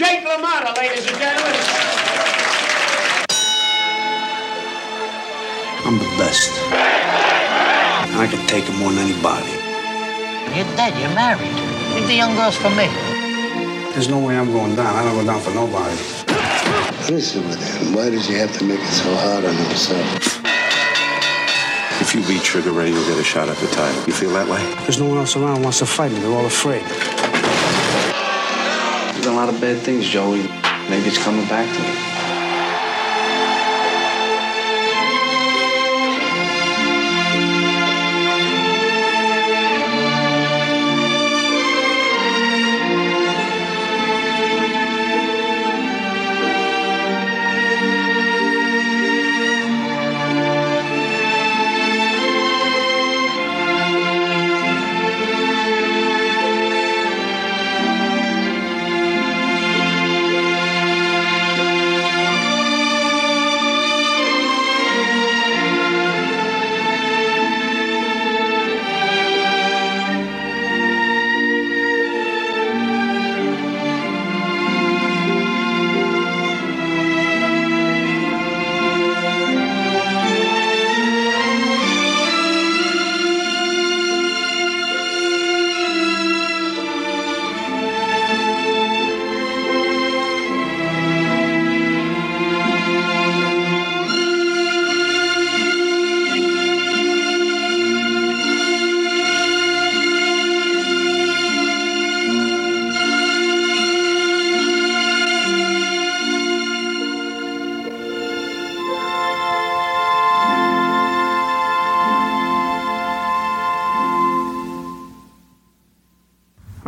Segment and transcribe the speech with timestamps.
[0.00, 1.52] Jake LaMotta, ladies and gentlemen.
[5.84, 6.48] I'm the best.
[8.16, 9.52] I can take it more than anybody.
[10.56, 10.96] You're dead.
[10.98, 11.52] You're married.
[11.94, 12.88] Leave the young girls for me.
[13.92, 14.96] There's no way I'm going down.
[14.96, 15.94] I don't go down for nobody.
[17.04, 17.92] What is it with him?
[17.92, 20.40] Why does he have to make it so hard on himself?
[22.00, 24.02] If you beat Trigger Ray, you'll get a shot at the title.
[24.06, 24.64] You feel that way?
[24.84, 26.20] There's no one else around who wants to fight me.
[26.20, 26.86] They're all afraid.
[29.40, 30.42] Lot of bad things, Joey.
[30.90, 32.19] Maybe it's coming back to me.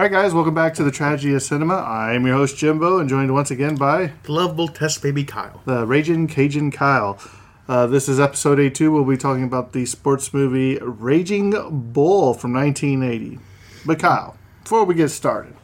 [0.03, 1.77] All right, guys, welcome back to the Tragedy of Cinema.
[1.77, 5.63] I'm your host, Jimbo, and joined once again by The lovable test baby Kyle.
[5.65, 7.21] the Raging Cajun Kyle.
[7.69, 8.93] Uh, this is episode A2.
[8.93, 11.53] We'll be talking about the sports movie Raging
[11.93, 13.39] Bull from 1980.
[13.87, 15.55] But, Kyle, before we get started,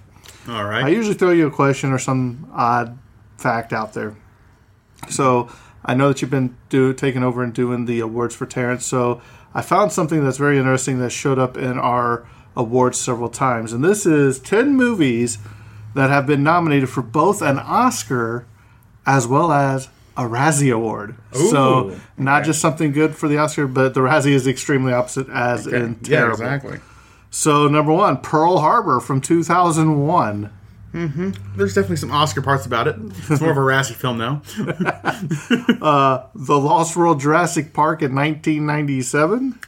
[0.47, 2.97] all right, I usually throw you a question or some odd
[3.39, 4.15] fact out there.
[5.11, 5.51] So
[5.85, 8.87] I know that you've been do, taking over and doing the awards for Terrence.
[8.87, 9.21] So
[9.53, 12.25] I found something that's very interesting that showed up in our
[12.59, 13.73] awards several times.
[13.73, 15.39] And this is 10 movies
[15.95, 18.47] that have been nominated for both an Oscar
[19.07, 21.15] as well as a Razzie Award.
[21.33, 25.29] so Ooh, not just something good for the Oscar, but the Razzie is extremely opposite
[25.31, 26.33] as in yeah, terrible.
[26.43, 26.81] exactly.
[27.31, 30.51] So number one, Pearl Harbor from 2001.
[30.93, 31.31] Mm-hmm.
[31.57, 32.97] There's definitely some Oscar parts about it.
[33.29, 34.41] It's more of a Razzie film, though.
[35.81, 39.59] Uh, the Lost World Jurassic Park in 1997.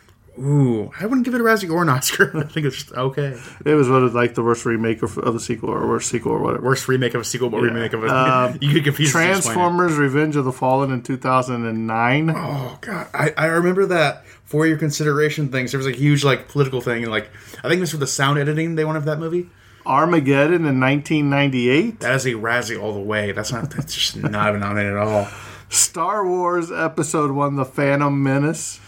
[0.40, 2.34] Ooh, I wouldn't give it a Razzie or an Oscar.
[2.38, 3.38] I think it's just okay.
[3.64, 6.38] It was what like the worst remake of, of a sequel or worst sequel or
[6.38, 6.64] whatever.
[6.64, 8.10] Worst remake of a sequel, but remake of a.
[8.20, 9.14] Um, you get confused.
[9.16, 9.42] as you explain it.
[9.52, 12.31] Transformers: Revenge of the Fallen in 2009.
[12.31, 15.72] Oh god, I, I remember that for your consideration things.
[15.72, 17.31] There was a huge like political thing, and like
[17.62, 19.48] I think this was the sound editing they wanted for that movie.
[19.86, 22.00] Armageddon in 1998.
[22.00, 23.32] That is a Razzie all the way.
[23.32, 23.70] That's not.
[23.70, 25.28] That's just not even nominated at all.
[25.69, 28.81] Star Wars Episode One: The Phantom Menace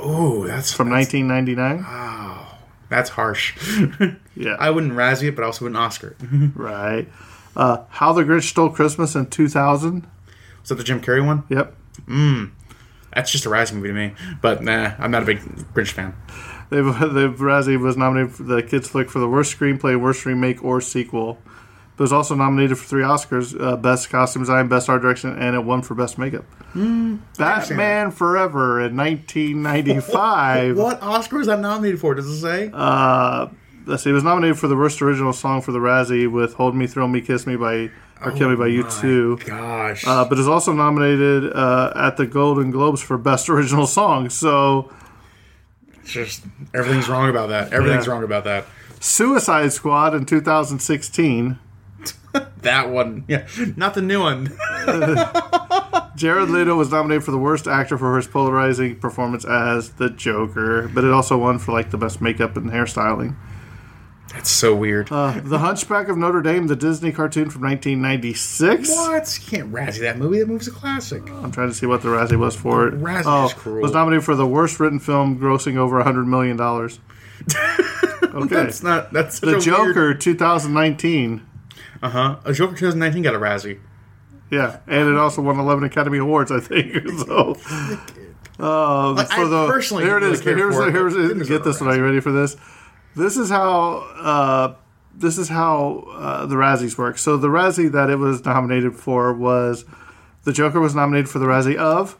[0.00, 1.84] Ooh, that's from that's, 1999.
[2.88, 3.56] That's harsh.
[4.36, 6.16] Yeah, I wouldn't Razzie it, but I also wouldn't Oscar.
[6.20, 6.26] it.
[6.56, 7.08] right.
[7.54, 10.06] Uh, How the Grinch Stole Christmas in 2000.
[10.60, 11.44] Was that the Jim Carrey one?
[11.48, 11.72] Yep.
[12.08, 12.48] I
[13.14, 14.14] That's just a Razzie movie to me.
[14.42, 15.38] But nah, I'm not a big
[15.72, 16.16] Grinch fan.
[16.70, 20.64] They've, the Razzie was nominated for the kids flick for the worst screenplay, worst remake,
[20.64, 21.38] or sequel.
[21.96, 25.38] But it was also nominated for three Oscars: uh, best costume design, best art direction,
[25.38, 26.44] and it won for best makeup.
[26.74, 30.76] Batman Forever in 1995.
[30.76, 32.14] What Oscar was that nominated for?
[32.14, 32.70] Does it say?
[32.72, 33.48] Uh,
[33.86, 36.74] let's see, it was nominated for the worst original song for the Razzie with "Hold
[36.74, 37.90] Me, Thrill Me, Kiss Me" by
[38.24, 39.44] or "Kill Me" by Oh My U2.
[39.46, 40.04] Gosh.
[40.06, 44.30] Uh, but is also nominated uh, at the Golden Globes for best original song.
[44.30, 44.90] So,
[46.02, 46.44] It's just
[46.74, 47.72] everything's wrong about that.
[47.72, 48.12] Everything's Yeah.
[48.14, 48.66] wrong about that.
[49.00, 51.58] Suicide Squad in 2016.
[52.62, 53.46] That one, yeah,
[53.76, 54.46] not the new one.
[56.16, 60.88] Jared Leto was nominated for the worst actor for his polarizing performance as the Joker,
[60.88, 63.36] but it also won for like the best makeup and hairstyling.
[64.32, 65.12] That's so weird.
[65.12, 68.88] Uh, the Hunchback of Notre Dame, the Disney cartoon from 1996.
[68.88, 69.38] what?
[69.38, 70.40] You can't Razzie that movie.
[70.40, 71.22] That movie's a classic.
[71.30, 72.94] I'm trying to see what the Razzie was for it.
[72.94, 73.82] Razzie oh, is cruel.
[73.82, 76.98] was nominated for the worst written film, grossing over 100 million dollars.
[78.34, 79.12] Okay, That's not.
[79.12, 81.46] That's such the a Joker 2019.
[82.02, 82.36] Uh huh.
[82.44, 83.80] A Joker 2019 got a Razzie.
[84.50, 86.94] Yeah, and it also won 11 Academy Awards, I think.
[87.26, 87.56] So,
[88.60, 90.44] uh, Like, for I the personally here it is.
[90.44, 91.90] really Here's the, here's get this one.
[91.90, 92.56] Are you ready for this?
[93.16, 94.74] This is how uh,
[95.14, 97.18] this is how uh, the Razzies work.
[97.18, 99.84] So the Razzie that it was nominated for was
[100.44, 102.18] the Joker was nominated for the Razzie of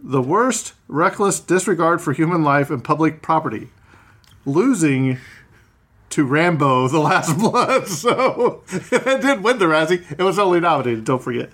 [0.00, 3.68] the worst reckless disregard for human life and public property,
[4.44, 5.18] losing
[6.10, 7.88] to Rambo: The Last Blood.
[7.88, 10.04] So it didn't win the Razzie.
[10.10, 11.04] It was only nominated.
[11.04, 11.50] Don't forget.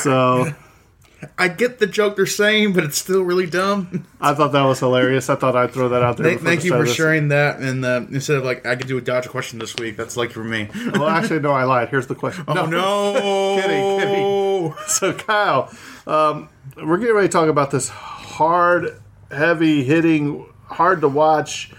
[0.00, 0.52] So
[1.38, 4.06] I get the joke they're saying, but it's still really dumb.
[4.20, 5.30] I thought that was hilarious.
[5.30, 6.26] I thought I'd throw that out there.
[6.26, 6.94] Thank, thank you for this.
[6.94, 7.60] sharing that.
[7.60, 9.96] And uh, instead of like, I could do a dodge question this week.
[9.96, 10.68] That's lucky for me.
[10.92, 11.88] Well, actually, no, I lied.
[11.88, 12.44] Here's the question.
[12.48, 13.60] Oh no!
[13.62, 14.74] Kidding, kidding.
[14.88, 15.72] So, Kyle,
[16.06, 19.00] um, we're getting ready to talk about this hard,
[19.30, 21.72] heavy hitting, hard to watch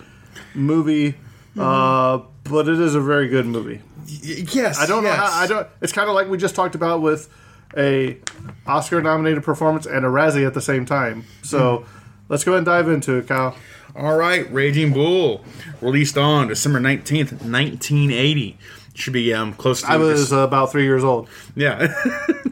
[0.56, 1.16] movie,
[1.58, 3.82] uh, but it is a very good movie.
[4.08, 5.12] Y- Yes, I don't know.
[5.12, 5.68] How, I don't.
[5.82, 7.30] It's kind of like we just talked about with
[7.76, 8.18] a
[8.66, 11.26] Oscar nominated performance and a Razzie at the same time.
[11.44, 11.86] So,
[12.30, 13.56] let's go ahead and dive into it, Kyle.
[13.96, 15.44] All right, Raging Bull,
[15.82, 18.58] released on December nineteenth, nineteen eighty.
[18.94, 21.30] Should be um close to I was uh, about three years old.
[21.58, 21.92] Yeah,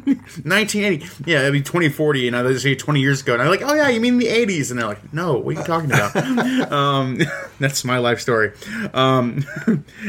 [0.43, 1.05] nineteen eighty.
[1.25, 3.61] Yeah, it'd be twenty forty, and I they say twenty years ago, and I'm like,
[3.61, 4.71] oh yeah, you mean the eighties?
[4.71, 6.15] And they're like, no, what are you talking about?
[6.71, 7.19] um,
[7.59, 8.51] that's my life story.
[8.95, 9.45] Um,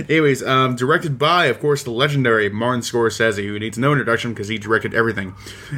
[0.09, 4.49] anyways, um, directed by, of course, the legendary Martin Scorsese, who needs no introduction because
[4.49, 5.35] he directed everything.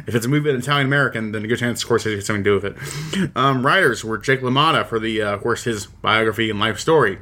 [0.07, 2.49] If it's a movie with Italian American, then a good chance Scorsese has something to
[2.49, 3.31] do with it.
[3.35, 7.19] Um, writers were Jake LaMotta for the, uh, of course, his biography and life story.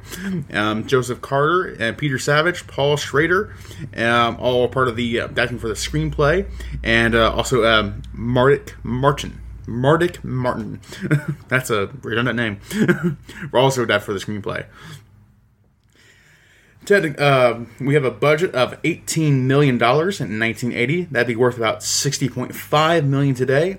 [0.52, 3.52] Um, Joseph Carter and Peter Savage, Paul Schrader,
[3.96, 5.28] um, all part of the uh,
[5.58, 6.48] for the screenplay,
[6.82, 9.40] and uh, also um, Mardik Martin.
[9.66, 10.80] Mardik Martin.
[11.48, 12.60] That's a redundant name.
[13.52, 14.66] We're also adapted for the screenplay.
[16.88, 21.02] Ted, uh, we have a budget of $18 million in 1980.
[21.04, 23.76] That'd be worth about 60.5 million today.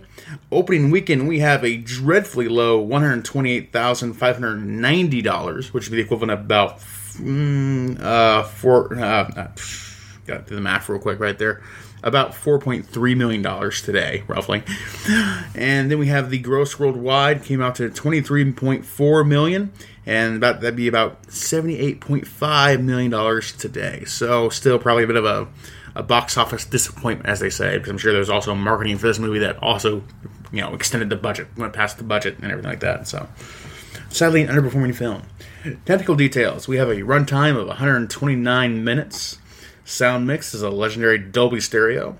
[0.52, 6.78] Opening weekend, we have a dreadfully low $128,590, which would be the equivalent of about
[7.18, 8.94] mm, uh, four.
[8.94, 9.48] Uh, uh,
[10.28, 11.64] got to do the math real quick right there.
[12.02, 14.64] About $4.3 million today, roughly.
[15.54, 19.74] And then we have the gross worldwide came out to 23.4 million
[20.06, 24.06] and about that'd be about 78.5 million dollars today.
[24.06, 25.48] So still probably a bit of a
[25.96, 29.20] a box office disappointment as they say because I'm sure there's also marketing for this
[29.20, 30.04] movie that also,
[30.52, 33.08] you know, extended the budget, went past the budget and everything like that.
[33.08, 33.28] So
[34.10, 35.24] sadly an underperforming film.
[35.86, 36.68] Technical details.
[36.68, 39.39] We have a runtime of 129 minutes.
[39.90, 42.16] Sound mix is a legendary Dolby Stereo.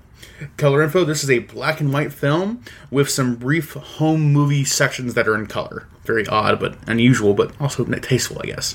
[0.56, 5.14] Color info this is a black and white film with some brief home movie sections
[5.14, 5.86] that are in color.
[6.04, 8.74] Very odd, but unusual, but also tasteful, I guess.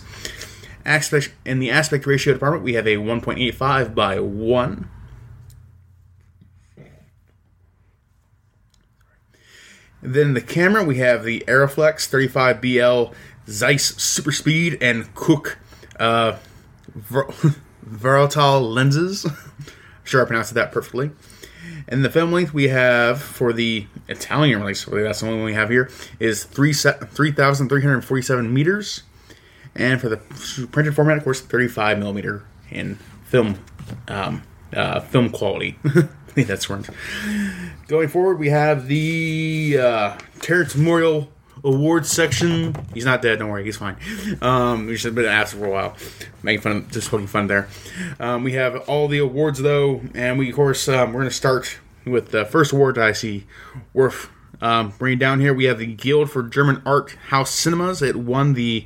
[0.86, 4.90] Aspect in the aspect ratio department, we have a 1.85 by 1.
[10.02, 13.14] Then the camera, we have the Arriflex 35BL
[13.50, 15.58] Zeiss Super Speed and Cooke
[16.00, 16.38] uh,
[17.86, 19.26] Verital lenses.
[19.26, 19.36] I am
[20.04, 21.12] sure, I pronounced that perfectly.
[21.88, 25.46] And the film length we have for the Italian release, really that's the only one
[25.46, 25.90] we have here,
[26.20, 29.04] is three 3,347 meters.
[29.76, 30.18] And for the
[30.72, 33.60] printed format, of course, 35 millimeter in film
[34.08, 35.78] um, uh, film quality.
[35.86, 36.88] I think that's right.
[37.88, 41.32] Going forward, we have the uh, Terrence Memorial
[41.66, 42.76] Awards section.
[42.94, 43.98] He's not dead, don't worry, he's fine.
[44.42, 45.98] Um, he's just been absent for a while,
[46.44, 47.68] making fun, of, just poking fun there.
[48.20, 51.36] Um, we have all the awards though, and we of course um, we're going to
[51.36, 53.46] start with the first award I see
[53.94, 54.30] worth
[54.62, 58.02] Um, bringing down here, we have the Guild for German Art House Cinemas.
[58.02, 58.86] It won the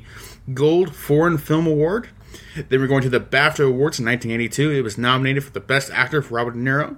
[0.52, 2.08] Gold Foreign Film Award.
[2.68, 4.70] Then we're going to the BAFTA Awards in 1982.
[4.70, 6.96] It was nominated for the Best Actor for Robert De Niro.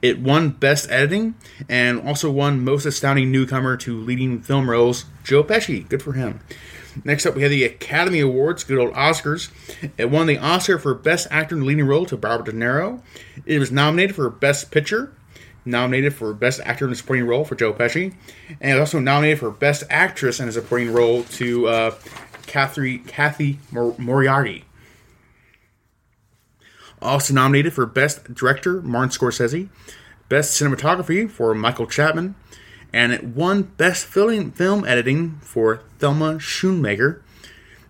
[0.00, 1.34] It won Best Editing
[1.68, 5.88] and also won Most Astounding Newcomer to Leading Film Roles, Joe Pesci.
[5.88, 6.40] Good for him.
[7.02, 9.50] Next up, we have the Academy Awards, good old Oscars.
[9.98, 13.00] It won the Oscar for Best Actor in Leading Role to Robert De Niro.
[13.44, 15.12] It was nominated for Best Picture,
[15.64, 18.14] nominated for Best Actor in a Supporting Role for Joe Pesci,
[18.60, 21.94] and also nominated for Best Actress in a Supporting Role to uh,
[22.46, 24.64] Cathy, Cathy Mor- Moriarty.
[27.04, 29.68] Also nominated for Best Director, Martin Scorsese,
[30.30, 32.34] Best Cinematography for Michael Chapman,
[32.94, 34.54] and it won Best Film,
[34.86, 37.20] Editing for Thelma Schoonmaker,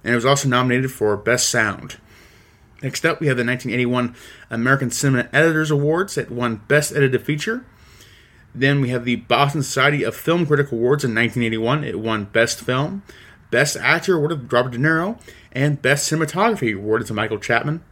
[0.03, 1.99] and it was also nominated for Best Sound.
[2.83, 4.17] Next up, we have the 1981
[4.51, 6.19] American Cinema Editors Awards.
[6.19, 7.65] It won Best Edited Feature.
[8.55, 11.85] Then we have the Boston Society of Film Critic Awards in 1981.
[11.85, 13.03] It won Best Film,
[13.51, 15.21] Best Actor awarded to Robert De Niro,
[15.53, 17.83] and Best Cinematography awarded to Michael Chapman.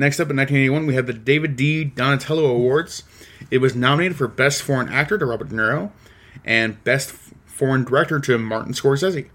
[0.00, 3.02] Next up in 1981, we have the David di Donatello Awards.
[3.50, 5.90] It was nominated for Best Foreign Actor to Robert De Niro
[6.42, 7.10] and Best
[7.44, 9.28] Foreign Director to Martin Scorsese.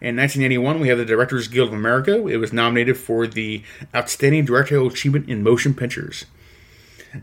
[0.00, 2.26] In 1981, we have the Directors Guild of America.
[2.26, 3.62] It was nominated for the
[3.94, 6.24] Outstanding Directorial Achievement in Motion Pictures.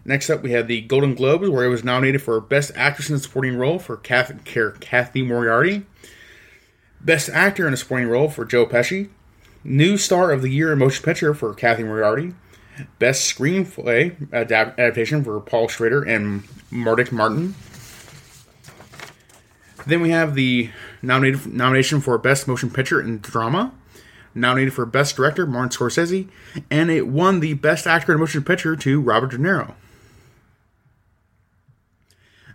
[0.06, 3.18] Next up, we have the Golden Globes, where it was nominated for Best Actress in
[3.18, 4.36] a Supporting Role for Cathy,
[4.79, 5.86] Cathy Moriarty,
[7.01, 9.10] Best Actor in a Supporting Role for Joe Pesci,
[9.63, 12.34] New Star of the Year in Motion Picture for Cathy Moriarty,
[12.98, 17.56] Best Screenplay adapt- adaptation for Paul Schrader and Mardik Martin.
[19.86, 20.70] Then we have the
[21.01, 23.74] nominated nomination for Best Motion Picture in Drama,
[24.34, 26.28] nominated for Best Director Martin Scorsese,
[26.70, 29.74] and it won the Best Actor in Motion Picture to Robert De Niro.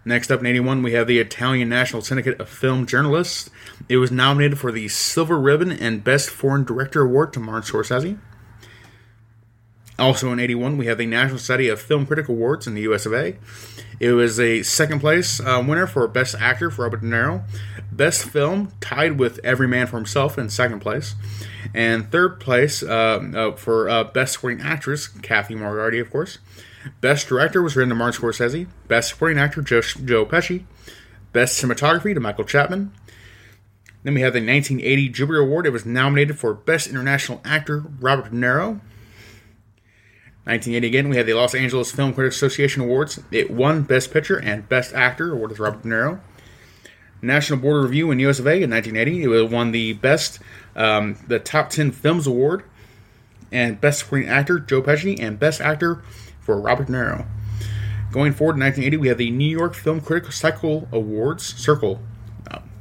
[0.05, 3.49] Next up in 81, we have the Italian National Syndicate of Film Journalists.
[3.89, 8.19] It was nominated for the Silver Ribbon and Best Foreign Director Award to Martin Scorsese.
[9.99, 13.07] Also in 81, we have the National Society of Film Critic Awards in the US
[13.07, 13.37] of A.
[14.01, 17.45] It was a second place uh, winner for Best Actor for Robert De Niro.
[17.93, 21.15] Best Film, tied with Every Man for Himself in second place.
[21.73, 26.39] And third place uh, uh, for uh, Best Supporting Actress, Cathy Moriarty, of course.
[27.01, 28.67] Best Director was written to Martin Scorsese.
[28.89, 30.65] Best Supporting Actor, Joe, Joe Pesci.
[31.33, 32.93] Best Cinematography to Michael Chapman.
[34.03, 35.67] Then we have the 1980 Jubilee Award.
[35.67, 38.81] It was nominated for Best International Actor, Robert De Niro.
[40.47, 43.19] 1980 again, we had the Los Angeles Film Critics Association Awards.
[43.31, 46.21] It won Best Picture and Best Actor, awarded to Robert De Niro.
[47.23, 50.41] National Board of Review in US of A in 1980, it won the Best,
[50.77, 52.63] um, the Top 10 Films Award,
[53.51, 56.03] and Best Supporting Actor, Joe Pesci, and Best Actor
[56.45, 57.27] for Robert De Niro.
[58.13, 62.01] Going forward in 1980, we have the New York Film Critical Cycle Awards, Circle,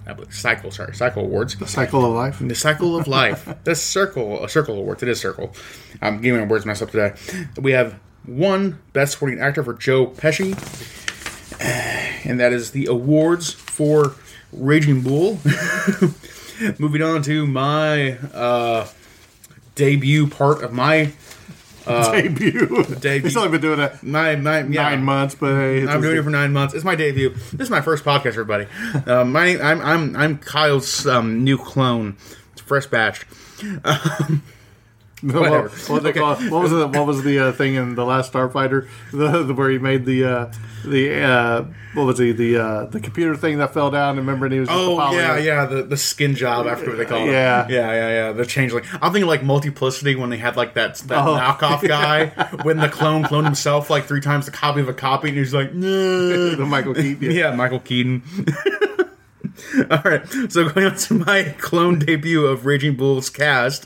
[0.05, 1.55] I believe, Cycle, sorry, Cycle Awards.
[1.55, 2.39] The Cycle of Life.
[2.39, 3.48] The Cycle of Life.
[3.63, 5.01] the Circle, a Circle Awards.
[5.01, 5.53] It is Circle.
[6.01, 7.13] I'm getting my words messed up today.
[7.60, 10.51] We have one Best Supporting Actor for Joe Pesci,
[12.25, 14.15] and that is the awards for
[14.51, 15.39] Raging Bull.
[16.79, 18.88] Moving on to my uh,
[19.75, 21.13] debut part of my
[22.11, 22.83] debut.
[22.99, 23.27] debut.
[23.27, 24.83] He's only been doing it my, my yeah.
[24.83, 26.73] nine months, but hey, I'm doing it for nine months.
[26.73, 27.29] It's my debut.
[27.51, 28.67] This is my first podcast, everybody.
[29.05, 32.17] Uh, my I'm I'm I'm Kyle's um, new clone.
[32.53, 33.25] It's fresh batch.
[33.63, 33.97] No,
[35.34, 35.70] Whatever.
[35.70, 36.20] What, what, Okay.
[36.50, 38.88] what was the what was the uh, thing in the last Starfighter?
[39.12, 40.51] The, the where he made the uh,
[40.84, 41.63] the uh,
[41.94, 44.18] what was he the uh, the computer thing that fell down?
[44.18, 46.98] and Remember, and he was just Oh yeah, yeah, the the skin job after what
[46.98, 47.32] they call it.
[47.32, 47.65] Yeah.
[47.70, 48.32] yeah, yeah, yeah.
[48.34, 48.84] The changeling.
[49.01, 51.38] I'm thinking like multiplicity when they had like that that Oh.
[51.39, 52.25] knockoff guy
[52.63, 55.53] when the clone cloned himself like three times the copy of a copy, and he's
[55.53, 56.50] like, no.
[56.56, 57.32] the Michael Keaton.
[57.32, 58.24] yeah, Michael Keaton.
[59.91, 63.86] All right, so going on to my clone debut of Raging Bull's cast,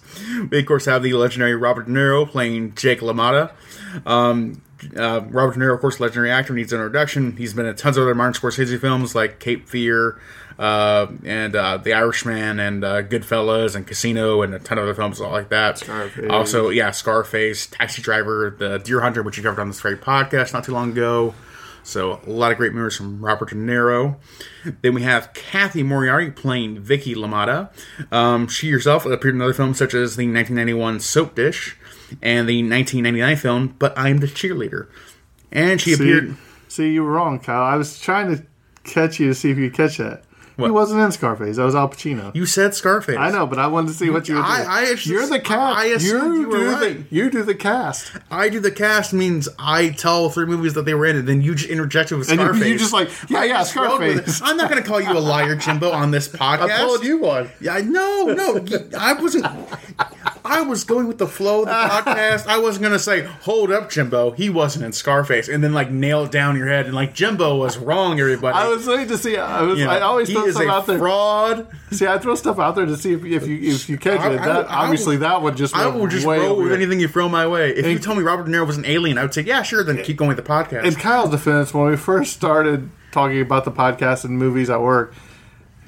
[0.50, 3.51] we of course have the legendary Robert De Niro playing Jake LaMotta.
[4.05, 4.62] Um,
[4.95, 7.36] uh, Robert De Niro, of course, legendary actor, needs an introduction.
[7.36, 10.19] He's been in tons of other Martin Scorsese films like Cape Fear
[10.59, 14.93] uh, and uh, The Irishman and uh, Goodfellas and Casino and a ton of other
[14.93, 15.79] films like that.
[15.79, 16.29] Scarface.
[16.29, 20.53] Also, yeah, Scarface, Taxi Driver, The Deer Hunter, which you covered on this very podcast
[20.53, 21.33] not too long ago.
[21.88, 24.17] So a lot of great movies from Robert De Niro.
[24.82, 27.70] Then we have Cathy Moriarty playing Vicky LaMotta.
[28.12, 31.77] Um, she herself appeared in other films such as the 1991 Soap Dish
[32.22, 34.88] and the 1999 film But I'm the Cheerleader.
[35.50, 36.36] And she See, appeared.
[36.67, 37.63] see, you were wrong, Kyle.
[37.63, 38.44] I was trying to
[38.84, 40.24] catch you to see if you could catch that
[40.57, 41.57] He wasn't in Scarface.
[41.57, 42.33] That was Al Pacino.
[42.35, 43.17] You said Scarface.
[43.17, 44.47] I know, but I wanted to see what you would do.
[44.47, 45.77] I- I actually- You're the cast.
[45.77, 47.09] I assumed you you were do right.
[47.09, 48.11] the you do the cast.
[48.31, 51.41] I do the cast means I tell three movies that they were in, and then
[51.41, 52.67] you just interjected with And you- Scarface.
[52.67, 54.41] you just like, yeah, yeah, Scarface.
[54.43, 56.69] I'm not going to call you a liar, Jimbo, on this podcast.
[56.71, 57.49] I called you one.
[57.61, 58.65] Yeah, no, no,
[58.97, 59.45] I wasn't.
[60.45, 62.47] I was going with the flow of the podcast.
[62.47, 65.91] I wasn't going to say, "Hold up, Jimbo, he wasn't in Scarface," and then like
[65.91, 68.19] nail it down your head and like Jimbo was wrong.
[68.19, 69.37] Everybody, I was waiting to see.
[69.37, 69.77] I was.
[69.77, 70.97] You know, I always throw is a out there.
[70.97, 71.67] fraud.
[71.91, 74.33] See, I throw stuff out there to see if, if you if you catch I-
[74.33, 74.37] it.
[74.37, 77.29] That will- I obviously that would just I will just roll with anything you throw
[77.29, 77.71] my way.
[77.71, 79.61] If you And- told me Robert De Niro was an alien, I would say, "Yeah,
[79.61, 80.83] sure." Then keep going with the podcast.
[80.85, 85.13] In Kyle's defense, when we first started talking about the podcast and movies at work,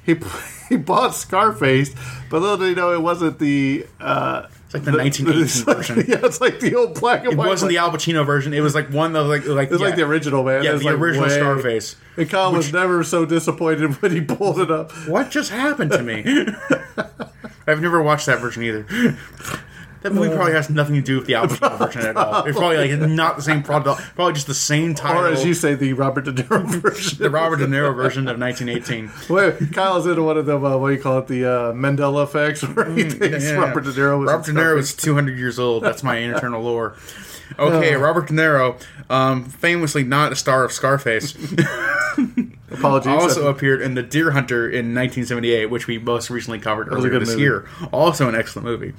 [0.05, 0.15] he
[0.69, 1.93] he bought Scarface,
[2.29, 3.85] but little did he know it wasn't the.
[3.99, 6.05] Uh, it's like the 1918 it's like- version.
[6.07, 7.47] Yeah, it's like the old black and It white.
[7.47, 7.77] It wasn't the.
[7.79, 8.53] Al Pacino version.
[8.53, 10.63] It was like one was like like It was like the original man.
[10.63, 11.95] Yeah, It was the like original way- Scarface.
[12.17, 14.91] And Kyle was never so disappointed when he pulled it up.
[15.07, 16.23] What just happened to me?
[17.67, 18.85] I've never watched that version either.
[20.01, 22.45] That movie probably has nothing to do with the Al Pacino version at all.
[22.45, 24.01] It's probably like not the same product.
[24.15, 25.23] Probably just the same title.
[25.23, 27.17] Or as you say, the Robert De Niro version.
[27.19, 29.11] the Robert De Niro version of 1918.
[29.29, 30.63] Wait, Kyle's into one of them.
[30.63, 31.27] Uh, what do you call it?
[31.27, 33.55] The uh, Mandela effects, where he thinks Yeah.
[33.55, 34.27] Robert De Niro was.
[34.27, 35.83] Robert De Niro is 200 years old.
[35.83, 36.95] That's my internal lore.
[37.57, 38.79] Okay, Robert De Niro,
[39.09, 41.35] um, famously not a star of Scarface,
[42.71, 43.07] Apologies.
[43.07, 47.29] also appeared in The Deer Hunter in 1978, which we most recently covered earlier this
[47.29, 47.41] movie.
[47.41, 47.67] year.
[47.91, 48.93] Also an excellent movie.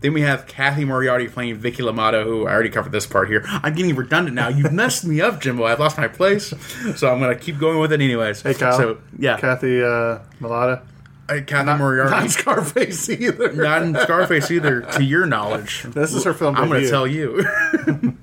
[0.00, 3.42] Then we have Cathy Moriarty playing Vicky LaMotta, who I already covered this part here.
[3.46, 4.48] I'm getting redundant now.
[4.48, 5.64] You've messed me up, Jimbo.
[5.64, 6.52] I've lost my place,
[6.96, 8.42] so I'm going to keep going with it anyways.
[8.42, 8.76] Hey, Kyle.
[8.76, 9.38] So, yeah.
[9.38, 10.82] Cathy uh, Mulata.
[11.28, 12.10] Uh, Cathy Moriarty.
[12.10, 13.52] Not Scarface either.
[13.54, 15.82] Not in Scarface either, to your knowledge.
[15.84, 17.44] This is her film I'm going to tell you.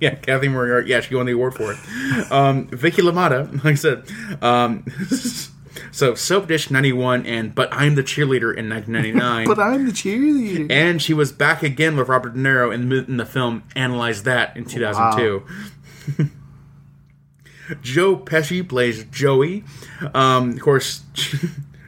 [0.00, 0.88] yeah, Cathy Moriarty.
[0.90, 2.32] Yeah, she won the award for it.
[2.32, 4.04] Um, Vicky LaMotta, like I said.
[4.42, 4.84] Um,
[5.92, 9.46] so Soap Dish 91 and But I'm the Cheerleader in 1999.
[9.46, 10.70] But I'm the cheerleader.
[10.72, 14.22] and she was back again with Robert De Niro in, the- in the film Analyze
[14.22, 16.28] That in 2002.
[17.82, 19.64] Joe Pesci plays Joey.
[20.14, 21.02] Um, of course,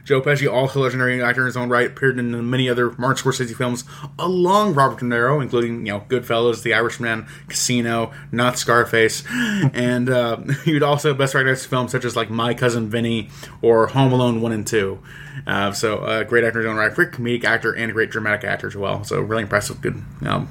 [0.03, 3.23] Joe Pesci, also a legendary actor in his own right, appeared in many other Martin
[3.23, 3.83] Scorsese films
[4.17, 10.37] along Robert De Niro, including you know Goodfellas, The Irishman, Casino, Not Scarface, and uh,
[10.65, 13.29] he would also best recognized films such as like My Cousin Vinny
[13.61, 14.99] or Home Alone One and Two.
[15.47, 18.11] Uh, so, uh, great actor in his own right, great comedic actor and a great
[18.11, 19.03] dramatic actor as well.
[19.03, 20.49] So, really impressive, good um,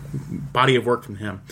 [0.53, 1.43] body of work from him.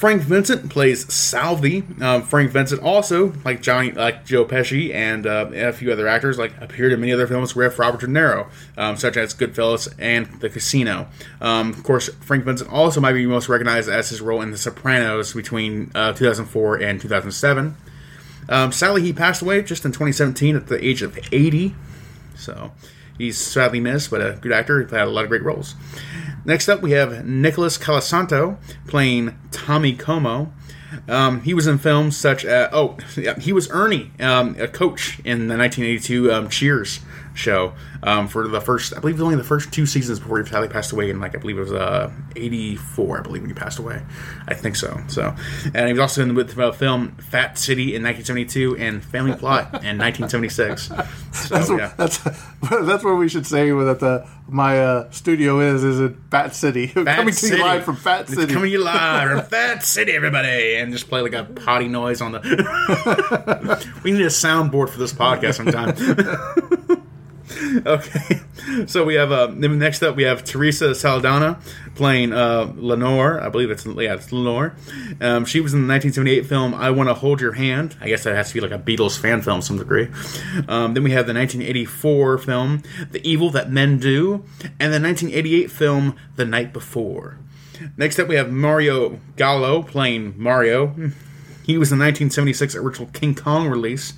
[0.00, 1.84] Frank Vincent plays Salvi.
[2.00, 6.38] Um, Frank Vincent also, like Johnny, like Joe Pesci and uh, a few other actors,
[6.38, 8.46] like appeared in many other films with Robert De Niro,
[8.78, 11.06] um, such as Goodfellas and The Casino.
[11.42, 14.56] Um, of course, Frank Vincent also might be most recognized as his role in The
[14.56, 17.76] Sopranos between uh, 2004 and 2007.
[18.48, 21.74] Um, sadly, he passed away just in 2017 at the age of 80.
[22.36, 22.72] So
[23.18, 24.80] he's sadly missed, but a good actor.
[24.80, 25.74] He played a lot of great roles.
[26.44, 30.52] Next up, we have Nicholas Colasanto playing Tommy Como.
[31.08, 35.18] Um, he was in films such as oh, yeah, he was Ernie, um, a coach
[35.20, 37.00] in the 1982 um, Cheers
[37.40, 37.72] show
[38.02, 40.48] um, for the first, I believe, it was only the first two seasons before he
[40.48, 41.10] sadly passed away.
[41.10, 44.02] In like I believe it was uh, 84, I believe when he passed away.
[44.46, 45.00] I think so.
[45.08, 45.34] So,
[45.74, 49.34] and he was also in the with the film Fat City in 1972 and Family
[49.34, 50.90] Plot in 1976.
[51.32, 51.92] So, That's, yeah.
[51.96, 52.18] that's
[52.88, 56.86] that's where we should say that the my uh, studio is is in Fat City.
[56.88, 58.52] Fat Coming to you live from Fat It's City.
[58.52, 62.20] coming to you live from Fat City, everybody, and just play like a potty noise
[62.20, 62.40] on the.
[64.02, 65.94] we need a soundboard for this podcast sometime.
[67.86, 68.40] okay,
[68.86, 71.60] so we have uh, next up we have Teresa Saldana
[71.94, 73.40] playing uh, Lenore.
[73.40, 74.74] I believe it's yeah, it's Lenore.
[75.20, 78.24] Um, she was in the 1978 film "I Want to Hold Your Hand." I guess
[78.24, 80.08] that has to be like a Beatles fan film, to some degree.
[80.68, 84.44] Um, then we have the 1984 film "The Evil That Men Do,"
[84.78, 87.36] and the 1988 film "The Night Before."
[87.96, 90.94] Next up, we have Mario Gallo playing Mario.
[91.62, 94.14] He was in the 1976 original King Kong release.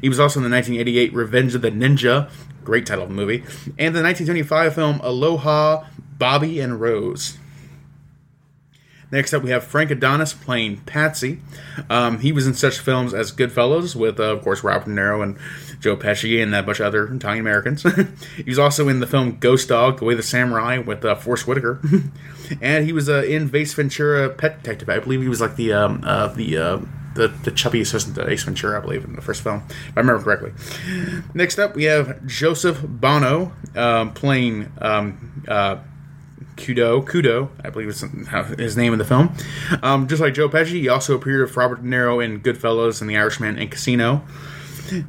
[0.00, 2.30] He was also in the 1988 Revenge of the Ninja,
[2.64, 3.38] great title of the movie,
[3.78, 5.84] and the 1925 film Aloha,
[6.18, 7.38] Bobby and Rose.
[9.12, 11.42] Next up, we have Frank Adonis playing Patsy.
[11.90, 15.22] Um, he was in such films as Goodfellas with, uh, of course, Robert De Niro
[15.22, 15.36] and
[15.80, 17.82] Joe Pesci and a bunch of other Italian Americans.
[18.36, 21.78] he was also in the film Ghost Dog, The Way the Samurai with uh, Whitaker.
[22.62, 24.88] and he was uh, in Ace Ventura Pet Detective.
[24.88, 26.78] I believe he was like the um, uh, the uh,
[27.14, 30.00] the, the chubby assistant to Ace Ventura, I believe, in the first film, if I
[30.00, 30.52] remember correctly.
[31.34, 35.76] Next up, we have Joseph Bono um, playing um, uh,
[36.56, 38.04] Kudo, Kudo, I believe is
[38.58, 39.34] his name in the film.
[39.82, 43.08] Um, just like Joe Pesci, he also appeared with Robert De Niro in Goodfellas and
[43.08, 44.22] The Irishman and Casino.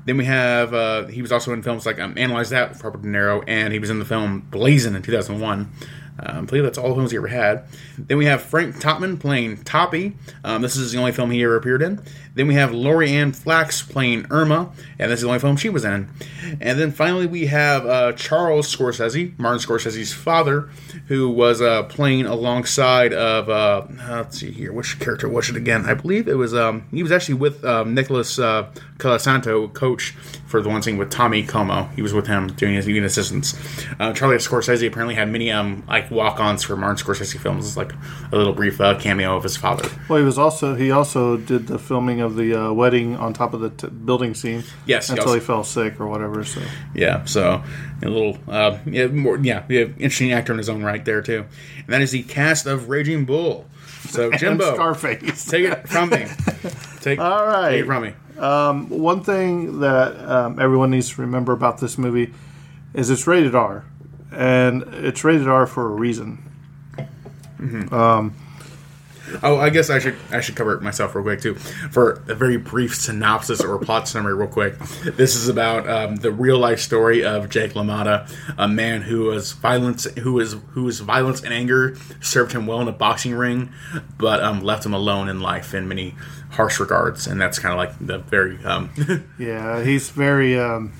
[0.05, 3.01] Then we have uh, he was also in films like um, Analyze That with Robert
[3.01, 5.69] De Niro, and he was in the film Blazing in 2001.
[6.19, 7.65] Um, I believe that's all the films he ever had.
[7.97, 10.15] Then we have Frank Topham playing Toppy.
[10.43, 12.01] Um, this is the only film he ever appeared in.
[12.35, 15.69] Then we have Lori Anne Flax playing Irma, and this is the only film she
[15.69, 16.09] was in.
[16.59, 20.69] And then finally we have uh, Charles Scorsese, Martin Scorsese's father,
[21.07, 25.85] who was uh, playing alongside of uh, let's see here, which character was it again?
[25.85, 30.11] I believe it was um, he was actually with um, Nicholas uh, coach
[30.47, 31.85] for the one scene with Tommy Como.
[31.95, 33.55] He was with him doing his union assistance.
[33.99, 37.67] Uh, Charlie Scorsese apparently had many um, like walk-ons for Martin Scorsese films.
[37.67, 37.93] It's like
[38.31, 39.89] a little brief uh, cameo of his father.
[40.07, 43.53] Well, he was also he also did the filming of the uh, wedding on top
[43.53, 44.63] of the t- building scene.
[44.85, 46.43] Yes, until he fell sick or whatever.
[46.43, 46.61] So
[46.95, 47.63] Yeah, so
[48.01, 51.45] a little, uh, yeah, more, yeah, yeah, interesting actor in his own right there too.
[51.77, 53.65] And that is the cast of Raging Bull.
[54.09, 55.45] So Jimbo, Scarface.
[55.45, 56.25] take it from me.
[57.01, 57.71] Take, All right.
[57.71, 58.13] take it from me.
[58.97, 62.33] One thing that um, everyone needs to remember about this movie
[62.93, 63.85] is it's rated R,
[64.31, 66.39] and it's rated R for a reason.
[69.41, 71.55] Oh, I guess I should I should cover it myself real quick too.
[71.55, 74.77] For a very brief synopsis or plot summary, real quick.
[75.03, 79.53] This is about um, the real life story of Jake LaMotta, a man who was
[79.53, 83.71] violence, who was whose violence and anger served him well in a boxing ring,
[84.17, 86.15] but um, left him alone in life in many
[86.51, 87.27] harsh regards.
[87.27, 88.91] And that's kind of like the very um,
[89.39, 90.59] Yeah, he's very.
[90.59, 90.93] Um,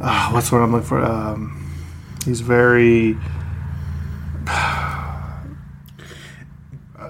[0.00, 1.02] ah, what's what I'm looking for?
[1.02, 1.72] Um,
[2.24, 3.16] he's very.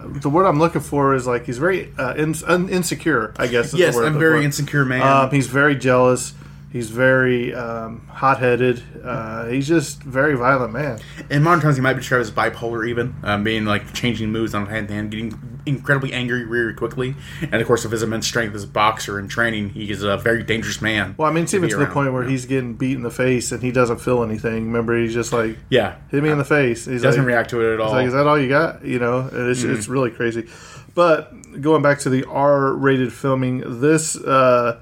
[0.06, 3.34] The word I'm looking for is like he's very uh, in, un, insecure.
[3.38, 3.66] I guess.
[3.66, 4.44] Is yes, the word I'm very for.
[4.44, 5.02] insecure man.
[5.02, 6.34] Um, he's very jealous.
[6.76, 8.82] He's very um, hot-headed.
[9.02, 11.00] Uh, he's just very violent man.
[11.30, 14.54] in modern times, he might be described as bipolar, even um, being like changing moods
[14.54, 17.14] on hand to hand, getting incredibly angry very quickly.
[17.40, 20.16] And of course, with his immense strength as a boxer and training, he is a
[20.16, 21.14] very dangerous man.
[21.18, 22.30] Well, I mean, it's even to the point where yeah.
[22.30, 24.66] he's getting beat in the face and he doesn't feel anything.
[24.66, 26.84] Remember, he's just like, yeah hit me in the face.
[26.84, 27.92] He doesn't like, react to it at all.
[27.92, 28.84] like, is that all you got?
[28.84, 30.48] You know, and it's, it's really crazy.
[30.94, 34.80] But going back to the R-rated filming, this uh,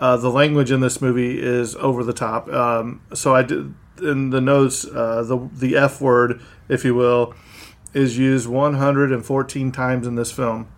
[0.00, 2.48] uh, the language in this movie is over the top.
[2.48, 7.34] Um, so I did in the notes uh, the the F word, if you will,
[7.92, 10.68] is used 114 times in this film.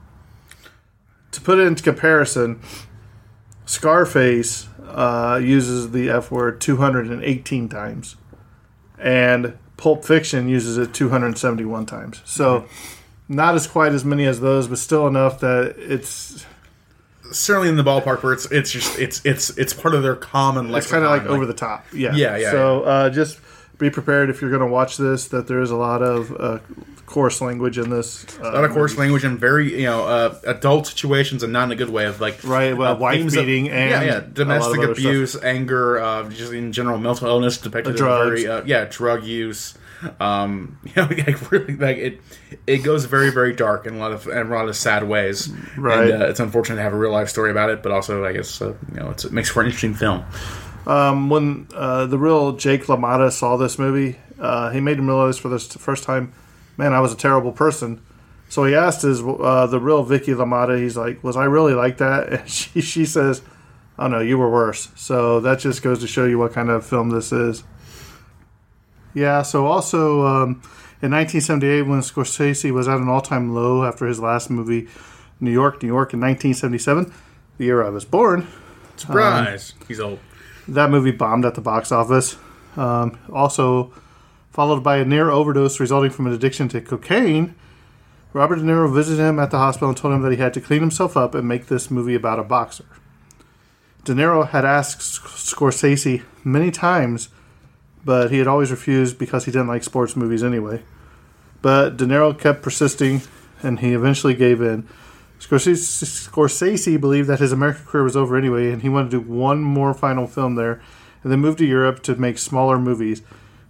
[1.30, 2.61] To put it into comparison,
[3.64, 8.16] Scarface uh, uses the F word 218 times,
[8.98, 12.22] and Pulp Fiction uses it 271 times.
[12.24, 12.66] So,
[13.28, 16.44] not as quite as many as those, but still enough that it's
[17.32, 20.72] Certainly in the ballpark where it's it's just it's it's it's part of their common.
[20.74, 21.84] it's kind of like over the top.
[21.92, 23.38] Yeah, Yeah, yeah, So uh, just
[23.78, 26.58] be prepared if you're going to watch this that there is a lot of uh,
[27.06, 28.24] coarse language in this.
[28.38, 31.64] Uh, A lot of coarse language and very you know uh, adult situations and not
[31.64, 34.02] in a good way of like Right, well, uh, wife themes of- beating and yeah
[34.02, 38.04] yeah a lot of domestic abuse anger uh, just in general mental illness depicted in
[38.04, 39.74] very uh, yeah drug use
[40.20, 42.20] um you know like really like it
[42.66, 45.48] it goes very very dark in a lot of in a lot of sad ways
[45.76, 46.10] Right.
[46.10, 48.32] and uh, it's unfortunate to have a real life story about it but also I
[48.32, 50.24] guess uh, you know it's, it makes for an interesting film
[50.86, 55.38] Um, when uh, the real Jake LaMotta saw this movie, uh, he made him realize
[55.38, 56.32] for the first time,
[56.76, 58.00] man, I was a terrible person.
[58.48, 60.76] So he asked his uh, the real Vicky LaMotta.
[60.82, 62.32] He's like, was I really like that?
[62.32, 63.42] And she she says,
[63.96, 64.88] oh no, you were worse.
[64.96, 67.62] So that just goes to show you what kind of film this is.
[69.14, 69.42] Yeah.
[69.42, 70.51] So also um,
[71.01, 74.88] in 1978, when Scorsese was at an all time low after his last movie,
[75.40, 77.12] New York, New York, in 1977,
[77.59, 78.46] the year I was born
[78.96, 80.18] surprise he's old
[80.68, 82.37] that movie bombed at the box office.
[82.77, 83.92] Um, also,
[84.51, 87.55] followed by a near overdose resulting from an addiction to cocaine.
[88.33, 90.61] Robert De Niro visited him at the hospital and told him that he had to
[90.61, 92.85] clean himself up and make this movie about a boxer.
[94.05, 97.29] De Niro had asked Scorsese many times,
[98.04, 100.82] but he had always refused because he didn't like sports movies anyway.
[101.60, 103.22] But De Niro kept persisting,
[103.62, 104.88] and he eventually gave in.
[105.38, 109.60] Scorsese, believed that his American career was over anyway, and he wanted to do one
[109.60, 110.80] more final film there,
[111.22, 113.22] and then moved to Europe to make smaller movies.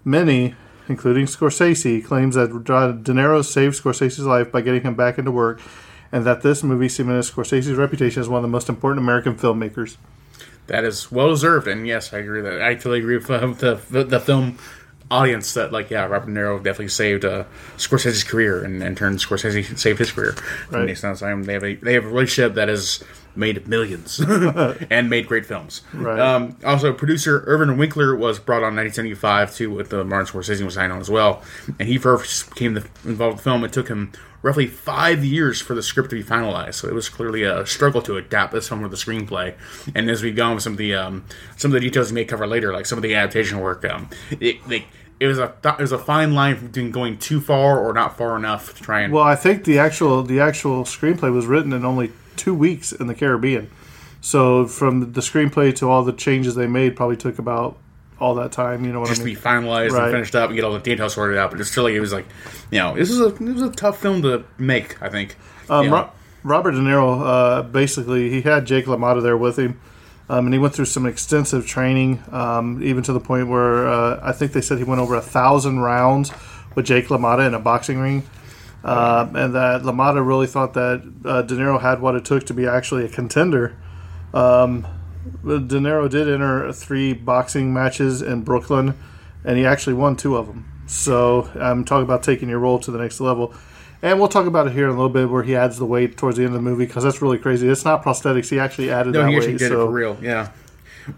[0.05, 0.55] Many,
[0.89, 5.61] including Scorsese, claims that De Niro saved Scorsese's life by getting him back into work,
[6.11, 9.97] and that this movie cemented Scorsese's reputation as one of the most important American filmmakers.
[10.69, 12.63] That is well deserved, and yes, I agree with that.
[12.63, 14.59] I totally agree with uh, the, the the film
[15.11, 17.45] audience that like yeah, Robert De Niro definitely saved uh,
[17.77, 20.35] Scorsese's career, and in turn, Scorsese saved his career.
[20.71, 20.79] Right.
[20.79, 20.87] Right.
[20.87, 21.21] Makes sense.
[21.21, 24.21] They have a they have a relationship that is made millions
[24.91, 25.83] and made great films.
[25.93, 26.19] Right.
[26.19, 30.65] Um, also, producer Irwin Winkler was brought on in 1975 too, with the Martin Scorsese
[30.65, 31.43] was signed on as well,
[31.79, 33.65] and he first became the, involved with the film.
[33.65, 37.09] It took him roughly five years for the script to be finalized, so it was
[37.09, 39.55] clearly a struggle to adapt this film with the screenplay.
[39.95, 41.25] And as we go on with some of the um,
[41.57, 44.11] some of the details we may cover later, like some of the adaptation work, um,
[44.41, 44.87] it, like
[45.21, 48.37] it was a it was a fine line between going too far or not far
[48.37, 49.13] enough to try and.
[49.13, 53.07] Well, I think the actual the actual screenplay was written in only two weeks in
[53.07, 53.71] the Caribbean.
[54.21, 57.77] So from the screenplay to all the changes they made probably took about
[58.21, 58.85] all that time.
[58.85, 59.35] You know what just I to mean?
[59.35, 60.05] be finalized Right.
[60.05, 61.51] and finished up and get all the details sorted out.
[61.51, 62.27] But it's still like it was like,
[62.71, 65.01] you know, this was a it was a tough film to make.
[65.03, 65.37] I think.
[65.69, 66.11] Um, Ro-
[66.45, 69.81] Robert De Niro uh, basically he had Jake LaMotta there with him,
[70.29, 74.21] um, and he went through some extensive training, um, even to the point where uh,
[74.23, 76.31] I think they said he went over a thousand rounds
[76.77, 78.23] with Jake LaMotta in a boxing ring.
[78.85, 82.55] Uh, and that LaMotta really thought that uh, De Niro had what it took to
[82.55, 83.77] be actually a contender.
[84.35, 84.87] Um,
[85.45, 88.95] De Niro did enter three boxing matches in Brooklyn,
[89.45, 90.69] and he actually won two of them.
[90.87, 93.55] So I'm talking about taking your role to the next level.
[94.03, 96.17] And we'll talk about it here in a little bit, where he adds the weight
[96.17, 97.69] towards the end of the movie because that's really crazy.
[97.69, 99.59] It's not prosthetics; he actually added no, that he actually weight.
[99.59, 100.19] did so it for real.
[100.21, 100.51] Yeah.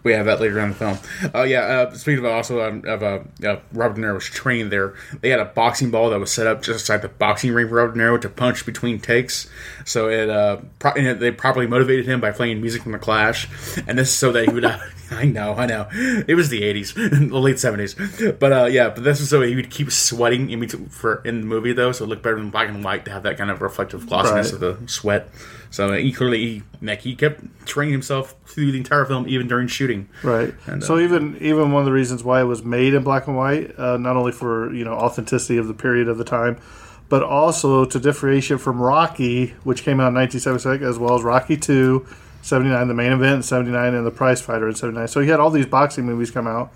[0.03, 0.99] We have that later on in the film.
[1.35, 1.61] Oh yeah.
[1.61, 4.95] Uh, speaking of also um, of uh, uh, Robert De Niro was trained there.
[5.21, 7.75] They had a boxing ball that was set up just outside the boxing ring for
[7.77, 9.49] Robert De Niro to punch between takes.
[9.85, 12.99] So it, uh, pro- and it they properly motivated him by playing music from the
[12.99, 13.49] Clash,
[13.87, 14.65] and this is so that he would.
[15.11, 15.87] I know, I know.
[15.93, 16.95] It was the '80s,
[17.31, 18.89] the late '70s, but uh, yeah.
[18.89, 21.93] But this is so he would keep sweating in between for in the movie though,
[21.93, 24.53] so it looked better than black and white to have that kind of reflective glossiness
[24.53, 24.63] Right.
[24.63, 25.29] of the sweat.
[25.71, 29.67] So he clearly he, like, he kept training himself through the entire film, even during
[29.75, 30.09] shooting.
[30.23, 30.55] Right.
[30.67, 33.27] And, uh, so even even one of the reasons why it was made in black
[33.27, 36.59] and white, uh, not only for you know authenticity of the period of the time,
[37.09, 41.57] but also to differentiate from Rocky, which came out in 1976, as well as Rocky
[41.57, 42.07] Two,
[42.43, 45.09] 79, the main event in 79, and the Prize Fighter in 79.
[45.09, 46.73] So he had all these boxing movies come out.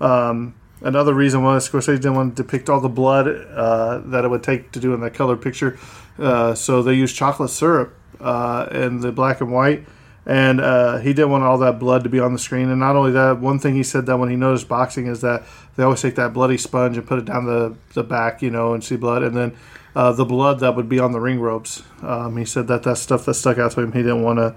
[0.00, 4.28] Um, another reason was Scorsese didn't want to depict all the blood uh, that it
[4.28, 5.78] would take to do in that color picture,
[6.18, 9.84] uh, so they used chocolate syrup uh, in the black and white.
[10.26, 12.68] And uh, he didn't want all that blood to be on the screen.
[12.68, 15.44] And not only that, one thing he said that when he noticed boxing is that
[15.76, 18.74] they always take that bloody sponge and put it down the, the back, you know,
[18.74, 19.22] and see blood.
[19.22, 19.56] And then
[19.96, 21.82] uh, the blood that would be on the ring ropes.
[22.02, 23.92] Um, he said that that's stuff that stuck out to him.
[23.92, 24.54] He didn't want to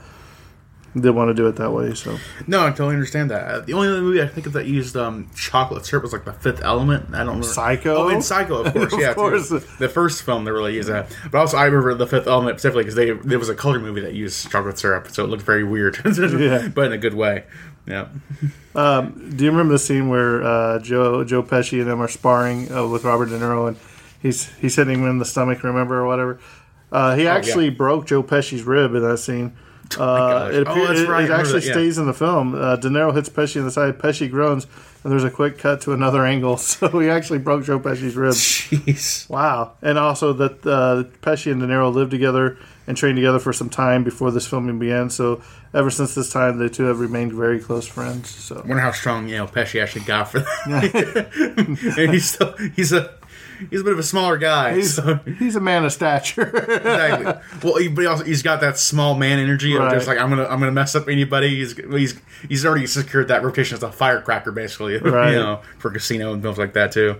[0.93, 1.93] didn't want to do it that way.
[1.95, 3.43] So No, I totally understand that.
[3.47, 6.25] Uh, the only other movie I think of that used um, chocolate syrup was like
[6.25, 7.07] The Fifth Element.
[7.13, 7.47] I don't remember.
[7.47, 7.95] Psycho?
[7.95, 8.93] Oh, and Psycho, of course.
[8.93, 9.49] Of yeah, course.
[9.49, 11.15] The first film they really used that.
[11.31, 14.01] But also, I remember The Fifth Element specifically because they there was a color movie
[14.01, 16.67] that used chocolate syrup, so it looked very weird, Yeah.
[16.67, 17.45] but in a good way.
[17.87, 18.07] Yeah.
[18.75, 22.71] Um, do you remember the scene where uh, Joe Joe Pesci and them are sparring
[22.71, 23.77] uh, with Robert De Niro and
[24.21, 26.39] he's he's hitting him in the stomach, remember or whatever?
[26.91, 29.53] Uh, he actually broke Joe Pesci's rib in that scene.
[30.03, 30.53] Uh, gosh.
[30.53, 31.25] it, Oh, that's right.
[31.25, 31.73] It actually that, yeah.
[31.73, 32.55] stays in the film.
[32.55, 33.97] Uh, De Niro hits Pesci in the side.
[33.99, 34.67] Pesci groans,
[35.03, 36.57] and there's a quick cut to another angle.
[36.63, 38.37] So he actually broke Joe Pesci's ribs.
[38.37, 39.29] Jeez.
[39.29, 39.73] Wow!
[39.81, 43.69] And also that uh, Pesci and De Niro lived together and trained together for some
[43.69, 45.09] time before this filming began.
[45.09, 45.41] So
[45.73, 48.29] ever since this time, the two have remained very close friends.
[48.29, 51.93] So I wonder how strong you know Pesci actually got for that.
[51.97, 53.13] and he's still he's a
[53.69, 54.75] he's a bit of a smaller guy.
[54.75, 56.43] he's, so- he's a man of stature.
[56.47, 57.33] exactly.
[57.63, 60.29] Well, he, but he also he's got that small man energy of just like I'm
[60.29, 61.49] gonna I'm gonna mess up anybody.
[61.49, 64.97] He's he's he's already secured that rotation as a firecracker, basically.
[65.13, 65.33] Right.
[65.33, 67.17] You know, for casino and films like that too.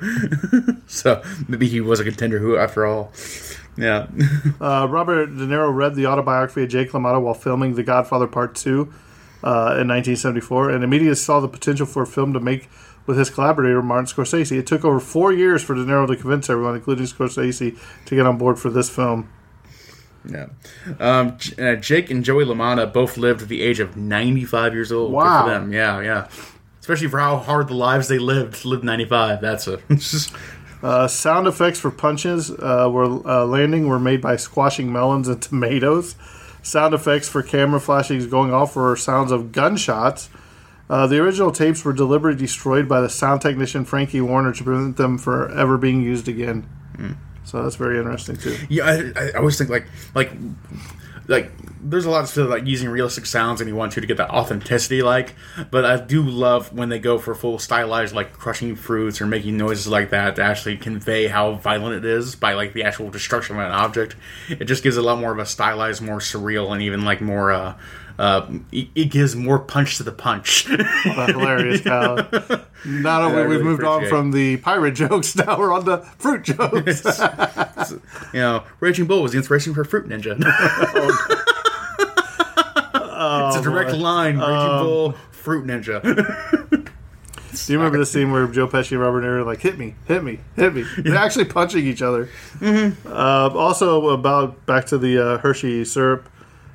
[0.87, 3.11] so maybe he was a contender who, after all.
[3.77, 4.07] Yeah.
[4.61, 8.55] Uh, Robert De Niro read the autobiography of Jake LaMotta while filming The Godfather Part
[8.55, 8.81] 2
[9.43, 12.69] uh, in 1974 and immediately saw the potential for a film to make
[13.05, 14.57] with his collaborator, Martin Scorsese.
[14.57, 18.25] It took over four years for De Niro to convince everyone, including Scorsese, to get
[18.25, 19.29] on board for this film.
[20.25, 20.47] Yeah.
[20.99, 25.11] Um, uh, Jake and Joey LaMotta both lived at the age of 95 years old.
[25.11, 25.43] Good Wow.
[25.43, 25.73] for them.
[25.73, 26.27] Yeah, yeah.
[26.79, 29.41] Especially for how hard the lives they lived Lived 95.
[29.41, 29.79] That's a.
[30.83, 35.41] Uh, sound effects for punches uh, were uh, landing were made by squashing melons and
[35.41, 36.15] tomatoes.
[36.61, 40.29] Sound effects for camera flashings going off were sounds of gunshots.
[40.89, 44.97] Uh, the original tapes were deliberately destroyed by the sound technician Frankie Warner to prevent
[44.97, 46.67] them from ever being used again.
[47.45, 48.57] So that's very interesting too.
[48.69, 50.31] yeah, I I always think like like
[51.27, 51.51] like
[51.83, 54.17] there's a lot of stuff like using realistic sounds and you want to to get
[54.17, 55.35] that authenticity like
[55.69, 59.57] but i do love when they go for full stylized like crushing fruits or making
[59.57, 63.55] noises like that to actually convey how violent it is by like the actual destruction
[63.55, 64.15] of an object
[64.49, 67.51] it just gives a lot more of a stylized more surreal and even like more
[67.51, 67.77] uh
[68.19, 70.65] uh, it, it gives more punch to the punch.
[70.65, 72.15] That's hilarious, Kyle.
[72.85, 76.43] Not only I we've moved on from the pirate jokes, now we're on the fruit
[76.43, 77.03] jokes.
[78.33, 80.37] you know, Raging Bull was the inspiration for Fruit Ninja.
[83.57, 83.97] It's a direct boy.
[83.97, 84.37] line.
[84.37, 86.01] Raging Um, Bull, Fruit Ninja.
[87.65, 89.77] Do you remember the scene where Joe Pesci and Robert De Niro are like hit
[89.77, 90.83] me, hit me, hit me?
[90.97, 92.27] They're actually punching each other.
[92.59, 93.07] Mm-hmm.
[93.07, 96.27] Uh, also, about back to the uh, Hershey syrup.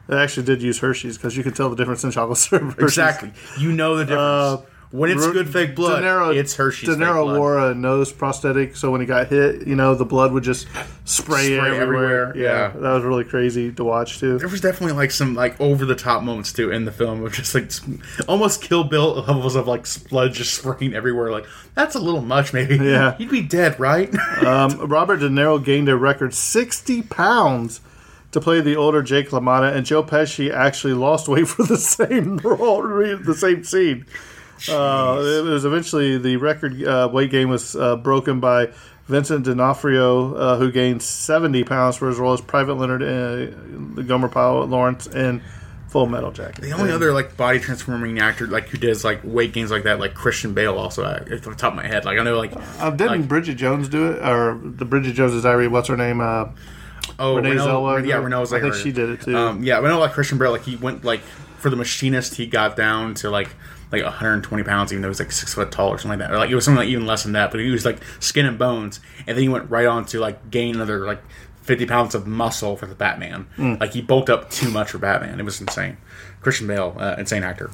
[0.06, 2.74] They actually did use Hershey's because you can tell the difference in chocolate syrup.
[2.74, 2.82] Hershey's.
[2.84, 3.32] exactly.
[3.58, 4.62] You know the difference.
[4.90, 8.76] When it's good fake blood, De Niro, it's Hershey's De Niro wore a nose prosthetic,
[8.76, 10.66] so when he got hit, you know, the blood would just
[11.04, 11.82] spray, Spray everywhere.
[12.28, 12.68] everywhere, yeah.
[12.68, 14.38] that was really crazy to watch too.
[14.38, 17.32] there was definitely like some like over the top moments too in the film of
[17.32, 17.70] just like
[18.28, 21.30] almost Kill Bill levels of like blood just spraying everywhere.
[21.30, 22.76] Like that's a little much, maybe.
[22.76, 23.14] Yeah.
[23.18, 24.14] you'd be dead, right?
[24.38, 27.80] Um, Robert De Niro gained a record 60 pounds
[28.30, 32.38] to play the older Jake LaMotta, and Joe Pesci actually lost weight for the same
[32.38, 32.82] role,
[33.18, 34.06] the same scene.
[34.68, 38.70] Uh, it was eventually the record uh, weight gain was uh, broken by
[39.06, 44.02] Vincent D'Onofrio, uh, who gained 70 pounds for his role as Private Leonard in the
[44.02, 45.42] Gomer Pyle Lawrence in
[45.88, 46.60] Full Metal Jacket.
[46.60, 49.98] the only other like body transforming actor like who does like weight gains like that,
[50.00, 52.04] like Christian Bale, also uh, at the top of my head.
[52.04, 55.42] Like I know like Uh, didn't like- Bridget Jones do it, or the Bridget Jones's
[55.44, 55.68] diary?
[55.68, 56.20] What's her name?
[56.20, 56.46] Uh,
[57.18, 58.06] oh Renee Renee Zellweger?
[58.06, 59.34] yeah, Renee was I like think her- she did it, too.
[59.36, 61.20] Um, yeah, I know like Christian Bale, like he went like
[61.56, 63.48] for the machinist, he got down to like
[63.90, 66.34] like 120 pounds, even though he was like six foot tall or something like that,
[66.34, 67.50] or like it was something like even less than that.
[67.50, 70.50] But he was like skin and bones, and then he went right on to like
[70.50, 71.22] gain another like
[71.62, 73.46] 50 pounds of muscle for the Batman.
[73.56, 73.80] Mm.
[73.80, 75.38] Like he bulked up too much for Batman.
[75.38, 75.98] It was insane.
[76.40, 77.70] Christian Bale, uh, insane actor.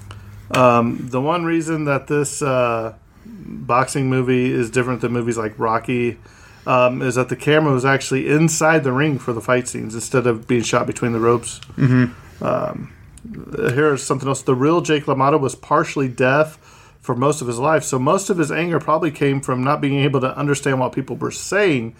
[1.08, 6.18] the one reason that this uh, boxing movie is different than movies like Rocky
[6.66, 10.26] um, is that the camera was actually inside the ring for the fight scenes instead
[10.26, 11.60] of being shot between the ropes.
[11.76, 12.44] Mm-hmm.
[12.44, 12.92] Um,
[13.32, 16.58] here's something else: the real Jake LaMotta was partially deaf
[17.00, 20.00] for most of his life, so most of his anger probably came from not being
[20.00, 21.94] able to understand what people were saying.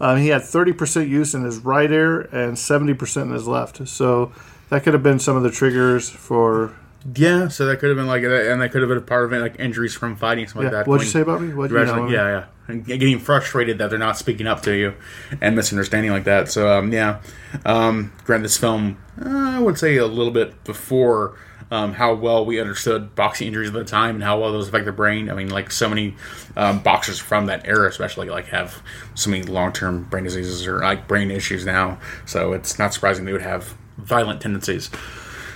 [0.00, 3.88] Um, he had 30% use in his right ear and 70% in his left.
[3.88, 4.32] So
[4.68, 6.74] that could have been some of the triggers for.
[7.14, 9.32] Yeah, so that could have been like, and that could have been a part of
[9.32, 10.76] it, like injuries from fighting, something Yeah.
[10.78, 10.90] like that.
[10.90, 11.54] What'd you say about me?
[11.54, 12.02] What'd you know?
[12.02, 12.44] like, yeah, yeah.
[12.66, 14.94] And getting frustrated that they're not speaking up to you
[15.40, 16.50] and misunderstanding like that.
[16.50, 17.20] So, um, yeah.
[17.64, 21.36] Um, grant this film, uh, I would say a little bit before
[21.70, 24.84] um, how well we understood boxing injuries at the time and how well those affect
[24.84, 25.30] the brain.
[25.30, 26.14] I mean, like so many
[26.56, 28.82] um, boxers from that era, especially, like have
[29.14, 31.98] so many long term brain diseases or like brain issues now.
[32.26, 34.90] So it's not surprising they would have violent tendencies.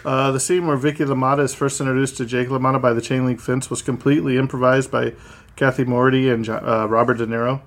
[0.04, 3.24] Uh, the scene where Vicky LaMotta is first introduced to Jake LaMotta by the chain
[3.24, 5.14] link fence was completely improvised by
[5.56, 7.62] Cathy Moriarty and uh, Robert De Niro.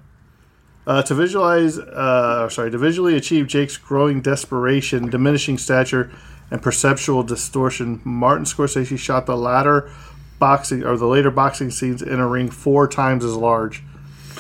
[0.88, 6.12] Uh, to visualize, uh, sorry, to visually achieve Jake's growing desperation, diminishing stature,
[6.52, 9.89] and perceptual distortion, Martin Scorsese shot the latter
[10.38, 13.82] boxing or the later boxing scenes in a ring four times as large.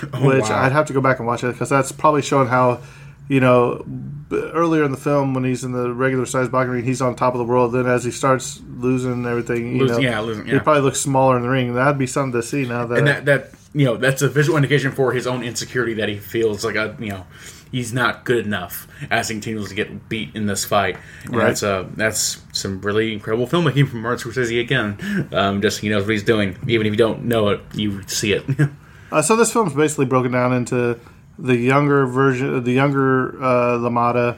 [0.01, 0.63] which wow.
[0.63, 2.81] I'd have to go back and watch it because that's probably showing how,
[3.27, 3.85] you know,
[4.31, 7.33] earlier in the film when he's in the regular size boxing ring, he's on top
[7.33, 7.73] of the world.
[7.73, 10.53] Then as he starts losing everything, you know, yeah, losing- yeah.
[10.53, 11.73] he probably looks smaller in the ring.
[11.73, 12.97] That'd be something to see now that.
[12.97, 16.17] and that that you know that's a visual indication for his own insecurity that he
[16.17, 17.25] feels like a you know
[17.71, 20.97] he's not good enough as he continues to get beat in this fight.
[21.25, 21.47] And Right.
[21.47, 25.27] That's uh that's some really incredible filmmaking from Martin Scorsese again.
[25.33, 28.33] Um, just he knows what he's doing, even if you don't know it, you see
[28.33, 28.45] it.
[29.11, 30.99] Uh, so this film's basically broken down into
[31.37, 34.37] the younger version, the younger uh, LaMotta.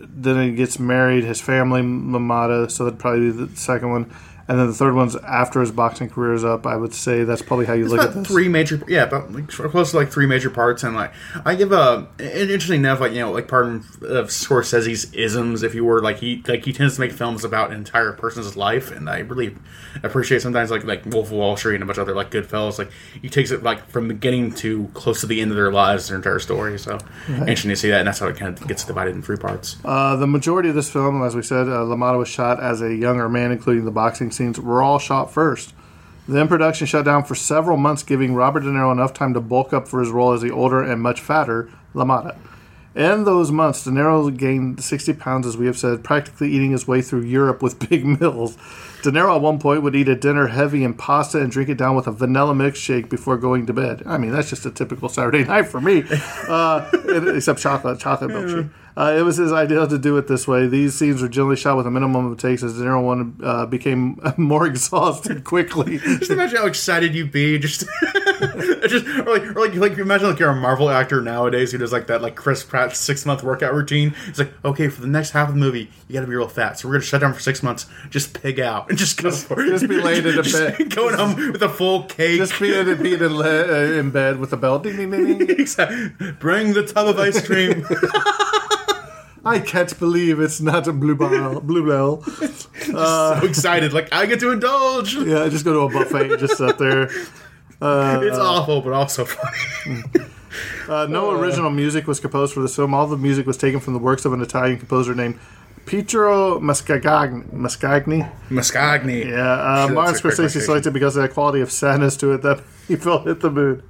[0.00, 2.70] Then he gets married, his family LaMotta.
[2.70, 4.14] So that'd probably be the second one,
[4.48, 6.66] and then the third one's after his boxing career is up.
[6.66, 8.26] I would say that's probably how you It's look at this.
[8.26, 11.12] three major, yeah, about like, close to like three major parts, and like
[11.44, 13.82] I give a interesting enough, like you know, like part of
[14.28, 17.76] Scorsese's isms, if you were like he like he tends to make films about an
[17.76, 19.54] entire person's life, and I really
[20.02, 22.78] appreciate sometimes like like Wolf of Wall Street and a bunch of other like Goodfellas,
[22.78, 25.72] like he takes it like from the beginning to close to the end of their
[25.72, 26.78] lives, their entire story.
[26.78, 29.36] So interesting to see that, and that's how it kind of gets divided in three
[29.36, 29.76] parts.
[29.84, 32.94] Uh, the majority of this film, as we said, uh, LaMotta was shot as a
[32.94, 35.74] younger man, including the boxing scenes, were all shot first.
[36.26, 39.72] Then production shut down for several months, giving Robert De Niro enough time to bulk
[39.72, 42.36] up for his role as the older and much fatter LaMotta.
[42.94, 46.88] In those months, De Niro gained 60 pounds, as we have said, practically eating his
[46.88, 48.56] way through Europe with big meals.
[49.02, 51.78] De Niro at one point would eat a dinner heavy in pasta and drink it
[51.78, 54.02] down with a vanilla milkshake before going to bed.
[54.04, 56.02] I mean, that's just a typical Saturday night for me,
[56.48, 56.90] uh,
[57.36, 58.70] except chocolate, chocolate milkshake.
[58.98, 60.66] Uh, it was his idea to do it this way.
[60.66, 63.64] These scenes were generally shot with a minimum of takes as De Niro one, uh,
[63.64, 65.98] became more exhausted quickly.
[65.98, 67.60] Just imagine how excited you'd be.
[67.60, 67.84] Just,
[68.88, 71.92] just or like, or like, like imagine like you're a Marvel actor nowadays who does
[71.92, 74.16] like that like Chris Pratt six month workout routine.
[74.26, 76.48] It's like okay, for the next half of the movie, you got to be real
[76.48, 76.80] fat.
[76.80, 77.86] So we're gonna shut down for six months.
[78.10, 79.68] Just pig out and just go for it.
[79.68, 80.90] just be laying in a bed.
[80.94, 82.38] going home with a full cake.
[82.38, 84.80] Just being in, le- uh, in bed with a bell.
[84.80, 85.50] Ding, ding, ding, ding.
[85.50, 86.32] Exactly.
[86.40, 87.86] Bring the tub of ice cream.
[89.48, 91.60] I can't believe it's not a bluebell.
[91.60, 92.22] Bluebell.
[92.80, 95.14] so excited, like I get to indulge.
[95.14, 97.02] Yeah, I just go to a buffet, and just sit there.
[97.82, 100.02] it's awful, but also funny.
[100.88, 102.94] Uh, no original music was composed for this film.
[102.94, 105.38] All the music was taken from the works of an Italian composer named
[105.84, 107.44] Pietro Mascagni.
[107.52, 108.30] Mascagni.
[108.48, 109.26] Mascagni.
[109.26, 112.62] Yeah, uh, Martin Scorsese selected it because of that quality of sadness to it that
[112.88, 113.82] he felt hit the mood.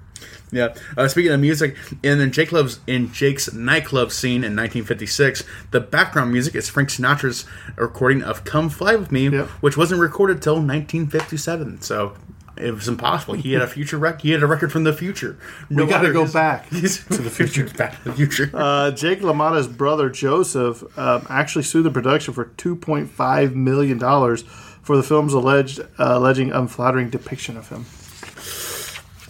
[0.51, 0.75] Yeah.
[0.97, 5.81] Uh, speaking of music, in the Jake Love's in Jake's nightclub scene in 1956, the
[5.81, 7.45] background music is Frank Sinatra's
[7.77, 9.47] recording of "Come Fly with Me," Yep.
[9.61, 11.83] which wasn't recorded till 1957.
[11.83, 12.15] So
[12.57, 13.35] it was impossible.
[13.35, 14.23] He had a future record.
[14.23, 15.39] He had a record from the future.
[15.71, 16.69] No We got to go back.
[16.71, 17.67] to the future.
[17.77, 18.51] Back to the future.
[18.53, 23.99] Uh, Jake LaMotta's brother Joseph um, actually sued the production for two point five million
[23.99, 24.43] dollars
[24.83, 27.85] for the film's alleged uh, alleging unflattering depiction of him.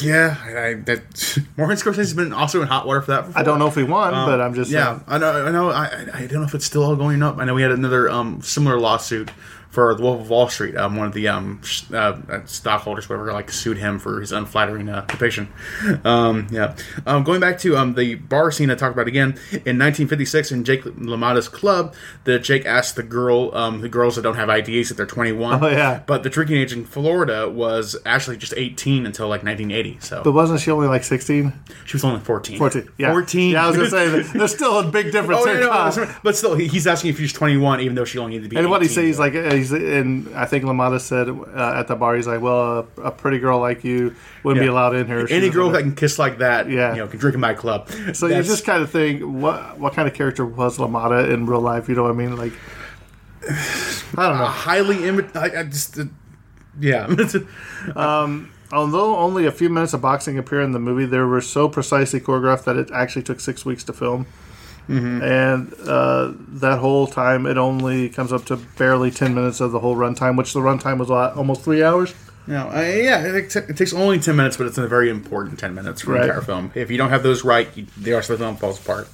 [0.00, 3.26] Yeah, I, I, that Martin Scorsese's been also in hot water for that.
[3.26, 3.40] Before.
[3.40, 5.04] I don't know if he won, but I'm just Yeah, saying.
[5.08, 5.46] I know.
[5.46, 5.70] I know.
[5.70, 7.38] I- I don't know if it's still all going up.
[7.38, 9.30] I know we had another um, similar lawsuit
[9.70, 10.76] for the Wolf of Wall Street.
[10.76, 12.16] Um, one of the um, sh- uh,
[12.46, 15.48] stockholders, whatever, like sued him for his unflattering uh, depiction.
[16.04, 16.74] Um, yeah.
[17.06, 20.64] Um, going back to um, the bar scene I talked about again in 1956 in
[20.64, 21.94] Jake LaMotta's club,
[22.24, 25.62] that Jake asked the girl, um, the girls that don't have IDs that they're 21.
[25.62, 26.02] Oh, yeah.
[26.06, 29.98] But the drinking age in Florida was actually just 18 until like 1980.
[30.00, 31.52] So But wasn't she only like sixteen?
[31.84, 32.58] she was only 14.
[32.58, 32.88] 14.
[32.96, 33.12] Yeah.
[33.12, 33.50] 14.
[33.52, 34.08] Yeah, I was gonna say
[34.38, 35.42] there's still a big difference.
[35.42, 36.08] Oh, no, that's right.
[36.22, 38.56] but still, he's asking if she's 21, even though she only needed to be.
[38.56, 38.94] And what he 18.
[38.94, 42.26] says, he's like, uh, he's, and I think LaMotta said uh, at the bar, he's
[42.26, 45.26] like, well, a, a pretty girl like you wouldn't be allowed in here.
[45.28, 46.92] She any girl that can kiss like that, Yeah.
[46.94, 47.90] you know, can drink in my club.
[48.14, 51.60] So you just kind of think, what what kind of character was LaMotta in real
[51.60, 51.88] life?
[51.88, 52.36] You know what I mean?
[52.36, 52.52] Like,
[54.16, 54.44] I don't know.
[54.46, 56.04] highly imi- I, I just, uh,
[56.80, 57.06] yeah.
[58.70, 62.20] Although only a few minutes of boxing appear in the movie, they were so precisely
[62.20, 64.26] choreographed that it actually took six weeks to film.
[64.88, 65.22] Mm-hmm.
[65.22, 69.78] And uh, that whole time, it only comes up to barely 10 minutes of the
[69.80, 72.14] whole runtime, which the runtime was what, almost three hours.
[72.46, 75.74] no, I, yeah, it, it takes only 10 minutes, but it's a very important 10
[75.74, 76.22] minutes for Right.
[76.22, 76.72] an entire film.
[76.74, 79.08] If you don't have those right, you, the rest of the film falls apart.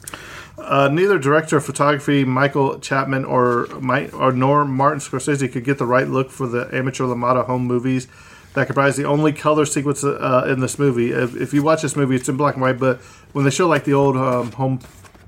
[0.57, 5.79] Uh, neither director of photography Michael Chapman or Mi- or nor Martin Scorsese could get
[5.79, 8.07] the right look for the amateur LaMotta home movies
[8.55, 11.11] that comprise the only color sequence uh, in this movie.
[11.11, 13.01] If, if you watch this movie, it's in black and white, but
[13.33, 14.79] when they show like the old um, home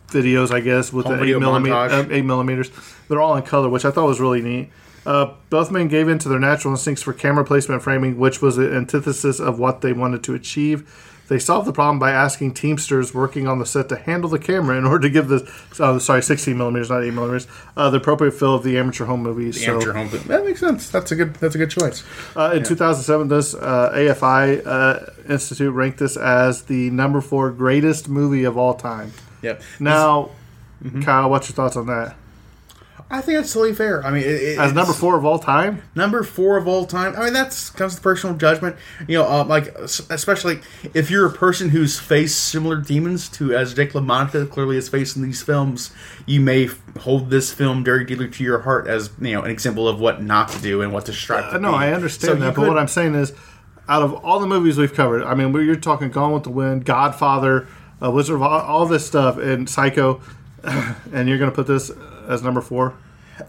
[0.08, 2.70] videos, I guess with Home the eight millimeter, uh, eight millimeters,
[3.08, 4.70] they're all in color, which I thought was really neat.
[5.04, 8.56] Uh, both men gave in to their natural instincts for camera placement framing, which was
[8.56, 11.12] the antithesis of what they wanted to achieve.
[11.28, 14.78] They solved the problem by asking teamsters working on the set to handle the camera
[14.78, 15.50] in order to give the
[15.80, 19.22] uh, sorry 16 millimeters, not 8 millimeters, uh, the appropriate feel of the amateur home
[19.22, 19.56] movies.
[19.56, 20.10] The so, amateur home.
[20.26, 20.88] That makes sense.
[20.88, 21.34] That's a good.
[21.34, 22.04] That's a good choice.
[22.36, 28.08] uh, in 2007, this uh, AFI uh, Institute ranked this as the number four greatest
[28.08, 29.12] movie of all time.
[29.46, 29.62] Yep.
[29.80, 30.30] Now,
[30.84, 31.00] Mm-hmm.
[31.02, 32.14] Kyle, what's your thoughts on that?
[33.08, 34.04] I think that's totally fair.
[34.04, 35.80] I mean, it, it, As number four of all time?
[35.94, 37.14] number four of all time.
[37.16, 38.76] I mean, that's comes to personal judgment.
[39.08, 40.60] You know, uh, like especially
[40.92, 45.16] if you're a person who's faced similar demons to as Jake LaMotta clearly has faced
[45.16, 45.92] in these films,
[46.26, 49.50] you may f- hold this film very dearly to your heart as you know an
[49.50, 51.76] example of what not to do and what to strive to Uh, no, be.
[51.78, 53.32] I understand you that, but could- what I'm saying is,
[53.88, 56.50] out of all the movies we've covered, I mean, we- you're talking Gone with the
[56.50, 57.68] Wind, Godfather,
[58.02, 60.20] uh, Wizard of Oz, all this stuff, and Psycho,
[60.64, 61.90] and you're going to put this
[62.28, 62.94] as number four?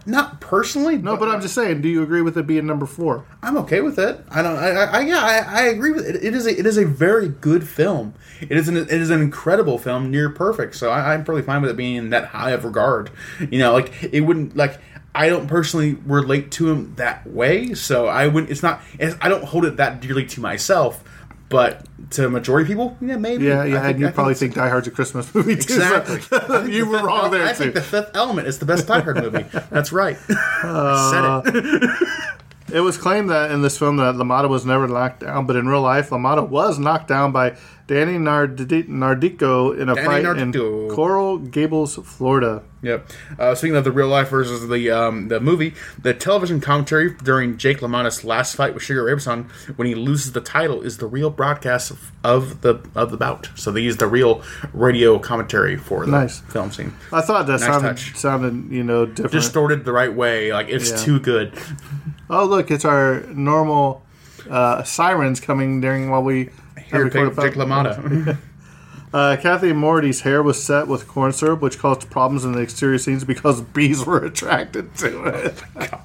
[0.06, 0.98] not personally.
[0.98, 3.24] No, but I'm just saying, do you agree with it being number four?
[3.42, 4.20] I'm okay with it.
[4.30, 4.56] I don't.
[4.56, 6.16] I, I, I yeah, I, I agree with it.
[6.16, 8.14] It is a it is a very good film.
[8.40, 10.76] It is an it is an incredible film, near perfect.
[10.76, 13.10] So I, I'm perfectly fine with it being in that high of regard.
[13.50, 14.78] You know, like it wouldn't like.
[15.14, 18.50] I don't personally relate to him that way, so I wouldn't.
[18.50, 18.82] It's not.
[18.98, 21.02] It's, I don't hold it that dearly to myself,
[21.48, 23.44] but to majority of people, yeah, maybe.
[23.44, 25.74] Yeah, yeah, think- and you I probably think Die Hard's a Christmas movie too.
[25.74, 26.20] Exactly.
[26.20, 27.54] so- you were wrong there I too.
[27.64, 29.44] think the Fifth Element is the best Die Hard movie.
[29.70, 30.16] That's right.
[30.62, 32.08] Uh, Said it.
[32.72, 35.66] It was claimed that in this film that LaMotta was never knocked down, but in
[35.68, 37.56] real life, LaMotta was knocked down by
[37.86, 40.88] Danny Nard- Nardico in a Danny fight Nardico.
[40.90, 42.62] in Coral Gables, Florida.
[42.82, 43.10] Yep.
[43.38, 47.56] Uh, speaking of the real life versus the um, the movie, the television commentary during
[47.56, 49.44] Jake LaMotta's last fight with Sugar Ray Robinson
[49.76, 53.48] when he loses the title is the real broadcast of, of the of the bout.
[53.56, 54.42] So they use the real
[54.74, 56.40] radio commentary for the Nice.
[56.40, 56.92] film scene.
[57.12, 58.14] I thought that Nice sounded touch.
[58.16, 59.32] sounded you know different.
[59.32, 60.96] Distorted the right way, like it's Yeah.
[60.98, 61.54] too good.
[62.30, 64.02] Oh look, it's our normal
[64.48, 68.38] uh, sirens coming during while we Here, have recorded Jake LaMotta.
[69.12, 72.98] Uh, Cathy Moriarty's hair was set with corn syrup, which caused problems in the exterior
[72.98, 75.54] scenes because bees were attracted to it.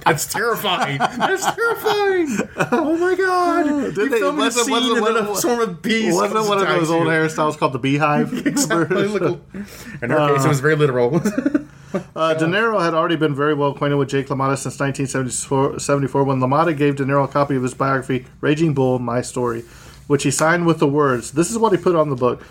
[0.06, 0.98] That's terrifying.
[1.00, 2.38] That's terrifying.
[2.72, 3.64] Oh my god!
[3.94, 6.14] Did You they- filmed a scene and then a swarm of bees.
[6.14, 8.32] Wasn't it one of those old hairstyles called the beehive?
[8.54, 9.40] Exactly.
[10.02, 11.22] In our case, it was very literal.
[12.16, 16.40] Uh, De Niro had already been very well acquainted with Jake LaMotta since 1974 when
[16.40, 19.62] LaMotta gave De Niro a copy of his biography, Raging Bull, My Story,
[20.08, 22.42] which he signed with the words, this is what he put on the book,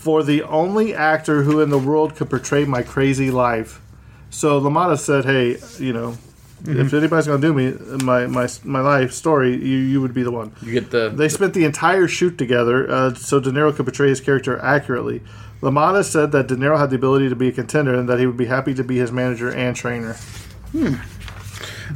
[0.00, 3.82] for the only actor who in the world could portray my crazy life.
[4.30, 6.16] So LaMotta said, hey, you know,
[6.64, 7.72] if anybody's going to do me,
[8.02, 10.52] my, my, my life story, you, you would be the one.
[10.62, 14.08] You get the They spent the entire shoot together uh, so De Niro could portray
[14.08, 15.20] his character accurately.
[15.60, 18.26] LaMotta said that De Niro had the ability to be a contender and that he
[18.26, 20.16] would be happy to be his manager and trainer.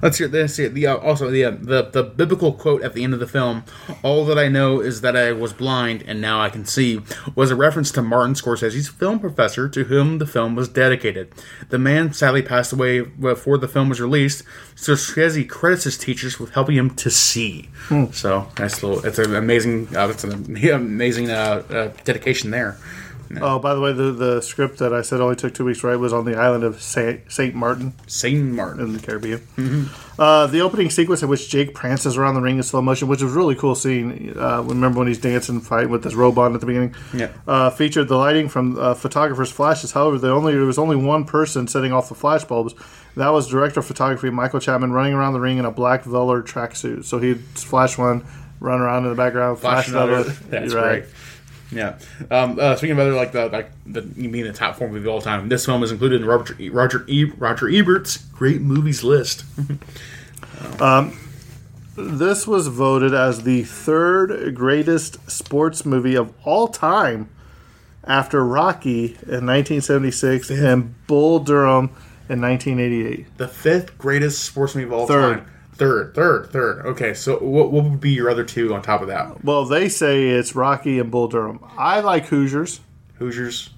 [0.03, 0.57] Let's hear this.
[0.57, 3.65] The uh, also the, uh, the the biblical quote at the end of the film.
[4.03, 7.01] All that I know is that I was blind and now I can see.
[7.35, 11.33] Was a reference to Martin Scorsese's film professor, to whom the film was dedicated.
[11.71, 14.43] The man sadly passed away before the film was released.
[14.75, 17.69] So Scorsese credits his teachers with helping him to see.
[18.13, 19.05] So nice little.
[19.05, 19.95] It's an amazing.
[19.97, 20.33] Uh, it's an
[20.73, 22.77] amazing uh, uh, dedication there.
[23.41, 25.89] Oh, by the way, the, the script that I said only took two weeks to
[25.89, 28.81] write was on the island of Saint, Saint Martin Saint Martin.
[28.85, 29.41] in the Caribbean.
[30.19, 33.21] Uh, the opening sequence in which Jake prances around the ring in slow motion, which
[33.23, 34.33] was a really cool scene.
[34.39, 36.95] Uh, remember when he's dancing, fighting with this robot at the beginning?
[37.13, 37.31] Yeah.
[37.47, 39.91] Uh, featured the lighting from uh, photographers' flashes.
[39.93, 42.75] However, the only there was only one person setting off the flash bulbs.
[43.17, 46.43] That was director of photography Michael Chapman running around the ring in a black velour
[46.43, 47.05] tracksuit.
[47.05, 48.25] So he'd flash one,
[48.61, 50.13] run around in the background, flash, Flash another.
[50.15, 50.31] another.
[50.51, 50.85] That's Right.
[50.85, 51.05] right.
[51.75, 51.99] Yeah.
[52.31, 55.07] Um, uh, speaking of other like the like the you mean the top four movie
[55.09, 58.61] of all time, this film is included in Roger E- Roger e- Roger Ebert's great
[58.61, 59.45] movies list.
[61.97, 67.29] This was voted as the third greatest sports movie of all time
[68.03, 71.91] after Rocky in 1976 and Bull Durham
[72.29, 73.37] in 1988.
[73.39, 75.39] the fifth greatest sports movie of all Third.
[75.45, 75.51] time.
[75.77, 76.87] Third, third, third.
[76.87, 79.43] Okay, so what, what would be your other two on top of that?
[79.45, 81.59] Well, they say it's Rocky and Bull Durham.
[81.77, 82.81] I like Hoosiers,
[83.19, 83.71] Hoosiers.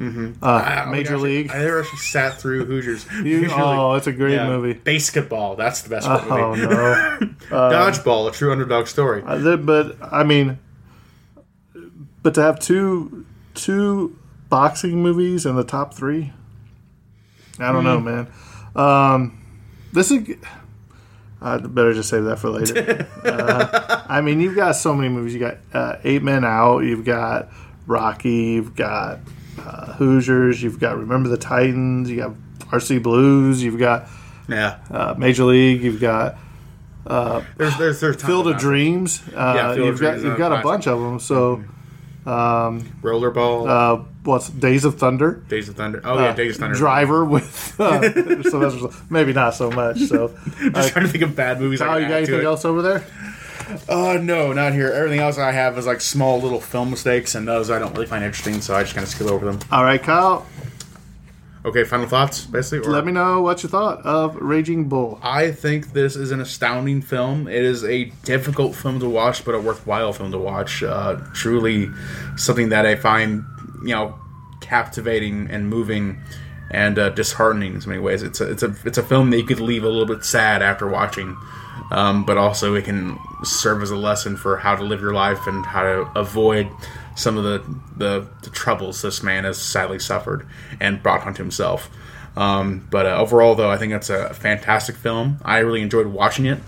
[0.00, 1.50] uh, Ah, Major we actually- League.
[1.50, 3.04] I never actually sat through Hoosiers.
[3.24, 3.98] You- Hoosier oh, League.
[3.98, 4.46] it's a great Yeah.
[4.46, 4.74] movie.
[4.74, 5.56] Basketball.
[5.56, 6.66] That's the best Oh movie.
[6.66, 7.18] no!
[7.50, 9.22] Dodgeball, a true underdog story.
[9.26, 10.58] Uh, but I mean,
[12.22, 14.16] but to have two two
[14.48, 16.32] boxing movies in the top three,
[17.58, 18.28] I don't know, man.
[18.76, 19.40] Um,
[19.92, 20.36] this is.
[21.44, 23.06] I better just save that for later.
[23.24, 25.34] uh, I mean, you've got so many movies.
[25.34, 26.80] You got uh, Eight Men Out.
[26.80, 27.50] You've got
[27.86, 28.30] Rocky.
[28.54, 29.18] You've got
[29.58, 30.62] uh, Hoosiers.
[30.62, 32.10] You've got Remember the Titans.
[32.10, 32.34] You got
[32.70, 33.62] RC Blues.
[33.62, 34.08] You've got
[34.48, 34.78] Yeah.
[34.90, 35.82] uh, Major League.
[35.82, 36.36] You've got
[37.06, 38.56] There's there's there's Field of.
[38.58, 39.22] Dreams.
[39.34, 41.20] Uh, Yeah, Field you've got Dreams you've a got a bunch of them.
[41.20, 41.62] So,
[42.26, 43.68] Rollerball.
[43.68, 45.42] uh, what's Days of Thunder?
[45.48, 46.00] Days of Thunder.
[46.04, 46.76] Oh yeah, Uh, Days of Thunder.
[46.76, 48.00] Driver with uh,
[48.42, 49.98] Sylvester maybe not so much.
[50.00, 50.28] So,
[50.72, 51.80] Just trying to think of bad movies.
[51.82, 53.04] Oh, you got anything else over there?
[53.88, 54.92] Uh, no, not here.
[54.92, 58.06] Everything else I have is like small little film mistakes, and those I don't really
[58.06, 59.58] find interesting, so I just kind of skip over them.
[59.72, 60.46] All right, Kyle,
[61.64, 62.86] Okay, final thoughts, basically.
[62.88, 65.18] Or- let me know what you thought of Raging Bull.
[65.22, 67.48] I think this is an astounding film.
[67.48, 70.82] It is a difficult film to watch, but a worthwhile film to watch.
[70.82, 71.88] Uh, truly,
[72.36, 73.44] something that I find,
[73.82, 74.14] you know,
[74.60, 76.20] captivating and moving
[76.70, 78.22] and uh, disheartening in so many ways.
[78.22, 80.62] It's a, it's a it's a film that you could leave a little bit sad
[80.62, 81.36] after watching,
[81.92, 85.46] um, but also it can serve as a lesson for how to live your life
[85.46, 86.68] and how to avoid
[87.14, 87.62] some of the
[87.96, 90.46] the, the troubles this man has sadly suffered
[90.80, 91.90] and brought onto himself.
[92.36, 95.38] Um, but uh, overall, though, I think it's a fantastic film.
[95.44, 96.58] I really enjoyed watching it,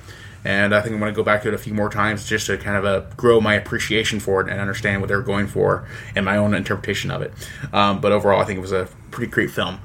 [0.44, 2.46] and I think I'm going to go back to it a few more times just
[2.46, 5.88] to kind of uh, grow my appreciation for it and understand what they're going for
[6.14, 7.32] and my own interpretation of it.
[7.72, 9.80] Um, but overall, I think it was a pretty great film.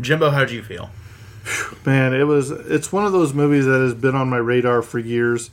[0.00, 0.90] Jimbo, how did you feel?
[1.84, 2.50] Man, it was.
[2.50, 5.50] It's one of those movies that has been on my radar for years.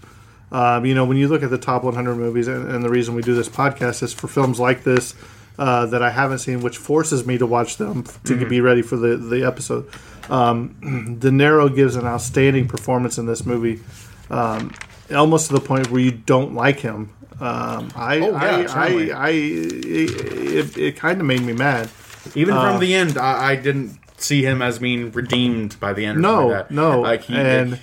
[0.52, 3.16] Um, you know, when you look at the top 100 movies, and, and the reason
[3.16, 5.16] we do this podcast is for films like this
[5.58, 8.96] uh, that I haven't seen, which forces me to watch them to be ready for
[8.96, 9.90] the the episode.
[10.30, 13.82] Um, De Niro gives an outstanding performance in this movie,
[14.30, 14.74] um,
[15.14, 17.12] almost to the point where you don't like him.
[17.40, 18.86] Um, I, Oh, yeah, I.
[18.86, 21.90] I, I, it, it kind of made me mad.
[22.34, 26.06] Even Uh, from the end, I, I didn't see him as being redeemed by the
[26.06, 26.22] end.
[26.22, 26.74] No, like that.
[26.74, 27.80] no, Like he, and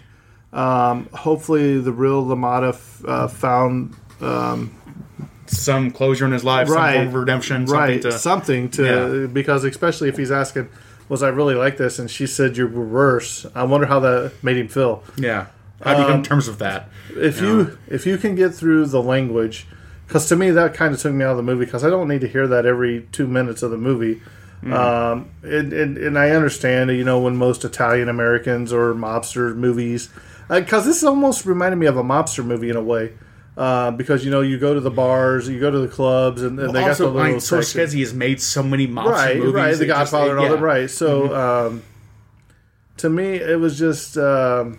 [0.53, 3.95] um, hopefully the real LaMotta f- uh, found
[5.47, 8.85] some closure in his life, some form of redemption, something right to something to
[9.23, 9.27] Yeah.
[9.27, 10.69] because especially if he's asking,
[11.09, 11.99] was I really like this?
[11.99, 13.45] And she said you were worse.
[13.55, 15.03] I wonder how that made him feel.
[15.17, 15.47] yeah.
[15.85, 16.89] How do you come Um, terms with that?
[17.17, 19.67] If you if you can get through the language,
[20.07, 22.07] because to me that kind of took me out of the movie because I don't
[22.07, 24.23] need to hear that every two minutes of the movie.
[24.63, 24.73] Mm-hmm.
[24.73, 30.09] Um, and, and and I understand, you know, when most Italian Americans or mobster movies,
[30.61, 33.13] because this almost reminded me of a mobster movie in a way.
[33.55, 36.59] Uh, because you know you go to the bars, you go to the clubs, and,
[36.59, 37.81] and they got the little section.
[37.83, 39.53] Scorsese has made so many mobster right, movies.
[39.55, 40.53] right, The it just- Godfather and all yeah.
[40.53, 40.61] Mm-hmm.
[40.63, 40.91] that, right?
[40.91, 41.83] So, um,
[42.97, 44.17] to me, it was just.
[44.17, 44.79] Um,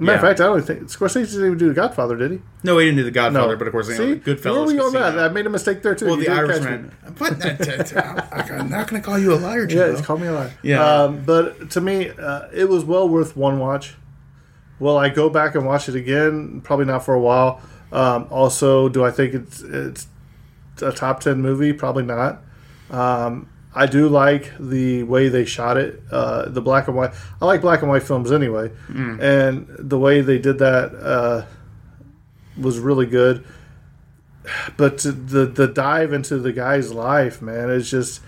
[0.00, 0.28] Matter of Yeah.
[0.28, 2.40] fact, I don't think Scorsese didn't even do The Godfather, did he?
[2.62, 4.44] No, he didn't do The Godfather, but of course, See, Goodfellas.
[4.44, 5.18] Where were you on that?
[5.18, 6.06] I made a mistake there too.
[6.06, 6.92] Well, You the Irishman.
[7.18, 7.32] But
[8.50, 9.96] I'm not going to call you a liar, Yeah, Joe.
[9.98, 10.52] it's me a liar.
[10.62, 10.84] Yeah.
[11.02, 13.94] Um, but to me, uh, it was well worth one watch.
[14.78, 16.60] Will I go back and watch it again?
[16.62, 17.60] Probably not for a while.
[17.90, 20.06] Um, also, do I think it's it's
[20.80, 21.72] a top ten movie?
[21.72, 22.42] Probably not.
[22.90, 23.48] Um,
[23.82, 27.12] I do like the way they shot it, uh, the black and white.
[27.40, 31.46] I like black and white films anyway, and the way they did that uh,
[32.60, 33.44] was really good.
[34.76, 38.20] But to- the the dive into the guy's life, man, is just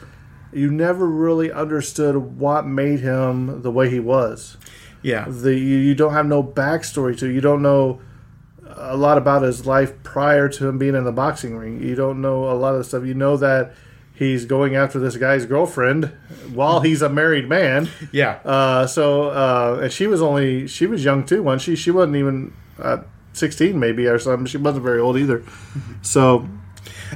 [0.52, 4.56] you never really understood what made him the way he was.
[5.02, 5.24] yeah.
[5.28, 7.26] The you, you don't have no backstory to.
[7.26, 7.32] it.
[7.34, 8.00] You don't know
[8.66, 11.82] a lot about his life prior to him being in the boxing ring.
[11.82, 13.04] You don't know a lot of the stuff.
[13.04, 13.74] You know that
[14.20, 16.12] he's going after this guy's girlfriend
[16.52, 17.88] while he's a married man.
[18.12, 18.38] Yeah.
[18.44, 21.42] Uh, so uh, and she was only she was young too.
[21.42, 22.98] When she she wasn't even uh,
[23.32, 24.46] sixteen maybe or something.
[24.46, 25.42] She wasn't very old either.
[26.02, 26.46] So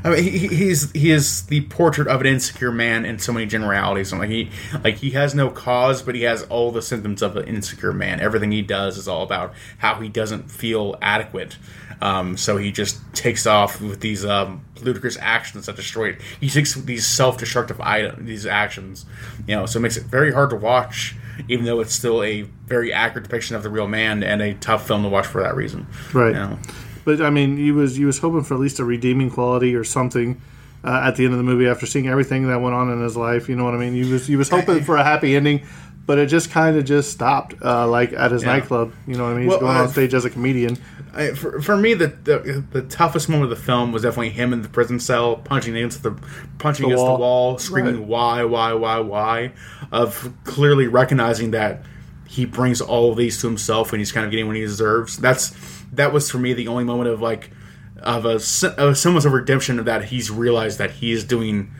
[0.02, 3.46] I mean, he, he's he is the portrait of an insecure man in so many
[3.46, 4.10] generalities.
[4.10, 4.50] And like he
[4.82, 8.20] like he has no cause, but he has all the symptoms of an insecure man.
[8.20, 11.58] Everything he does is all about how he doesn't feel adequate.
[12.00, 16.20] Um, so he just takes off with these um, ludicrous actions that destroy it.
[16.40, 19.06] He takes these self-destructive items, these actions,
[19.46, 19.66] you know.
[19.66, 21.16] So it makes it very hard to watch,
[21.48, 24.86] even though it's still a very accurate depiction of the real man and a tough
[24.86, 25.86] film to watch for that reason.
[26.12, 26.28] Right.
[26.28, 26.58] You know?
[27.04, 29.84] But I mean, he was he was hoping for at least a redeeming quality or
[29.84, 30.40] something
[30.84, 33.16] uh, at the end of the movie after seeing everything that went on in his
[33.16, 33.48] life.
[33.48, 33.94] You know what I mean?
[33.94, 35.66] He was he was hoping for a happy ending,
[36.06, 38.52] but it just kind of just stopped, uh, like at his Yeah.
[38.52, 38.92] nightclub.
[39.06, 39.48] You know what I mean?
[39.50, 40.78] He's going uh, on stage as a comedian.
[41.14, 44.52] I, for, for me, the, the the toughest moment of the film was definitely him
[44.52, 46.10] in the prison cell, punching against the
[46.58, 47.16] punching The against wall.
[47.16, 48.06] the wall, screaming Right.
[48.06, 49.52] "Why, why, why, why?"
[49.92, 51.82] Of clearly recognizing that
[52.26, 55.16] he brings all of these to himself, and he's kind of getting what he deserves.
[55.18, 55.54] That's
[55.92, 57.50] that was for me the only moment of like
[57.98, 61.70] of a, of a semblance of redemption of that he's realized that he is doing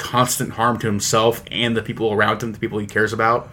[0.00, 3.50] constant harm to himself and the people around him, the people he cares about,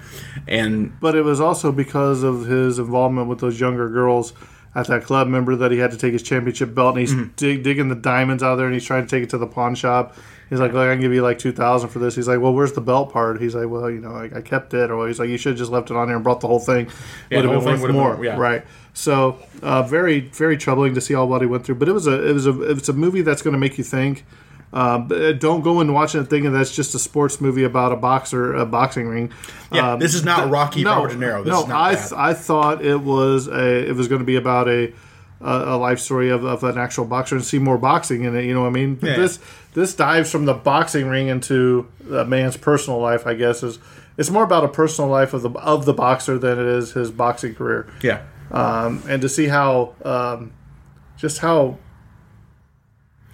[0.48, 4.34] and But it was also because of his involvement with those younger girls
[4.74, 5.28] at that club.
[5.28, 7.32] Remember that he had to take his championship belt and he's Mm-hmm.
[7.36, 9.48] dig, digging the diamonds out of there and he's trying to take it to the
[9.48, 10.16] pawn shop.
[10.50, 12.54] He's like, "Look, I can give you like two thousand for this." He's like, "Well,
[12.54, 15.20] where's the belt part?" He's like, "Well, you know, I, I kept it." Or he's
[15.20, 16.88] like, "You should have just left it on here and brought the whole thing.
[17.30, 18.38] Yeah, Would have been worth more." been- yeah.
[18.38, 18.64] Right.
[18.94, 21.76] So, uh, very, very troubling to see all what he went through.
[21.76, 23.84] But it was a, it was a, it's a movie that's going to make you
[23.84, 24.24] think.
[24.74, 28.54] Uh, don't go and watch it thinking that's just a sports movie about a boxer,
[28.54, 29.32] a boxing ring.
[29.72, 31.44] Yeah, Um, this is not th- Rocky Robert De Niro.
[31.44, 32.14] This no, is not I, that.
[32.14, 34.94] I thought it was a, it was going to be about a,
[35.40, 38.44] a, a life story of, of an actual boxer and see more boxing in it.
[38.44, 39.00] You know what I mean?
[39.02, 39.16] Yeah.
[39.16, 39.40] This
[39.74, 43.26] this dives from the boxing ring into a man's personal life.
[43.26, 43.80] I guess is
[44.18, 47.10] it's more about a personal life of the of the boxer than it is his
[47.12, 47.88] boxing career.
[48.02, 50.52] yeah, Um, and to see how um,
[51.18, 51.78] just how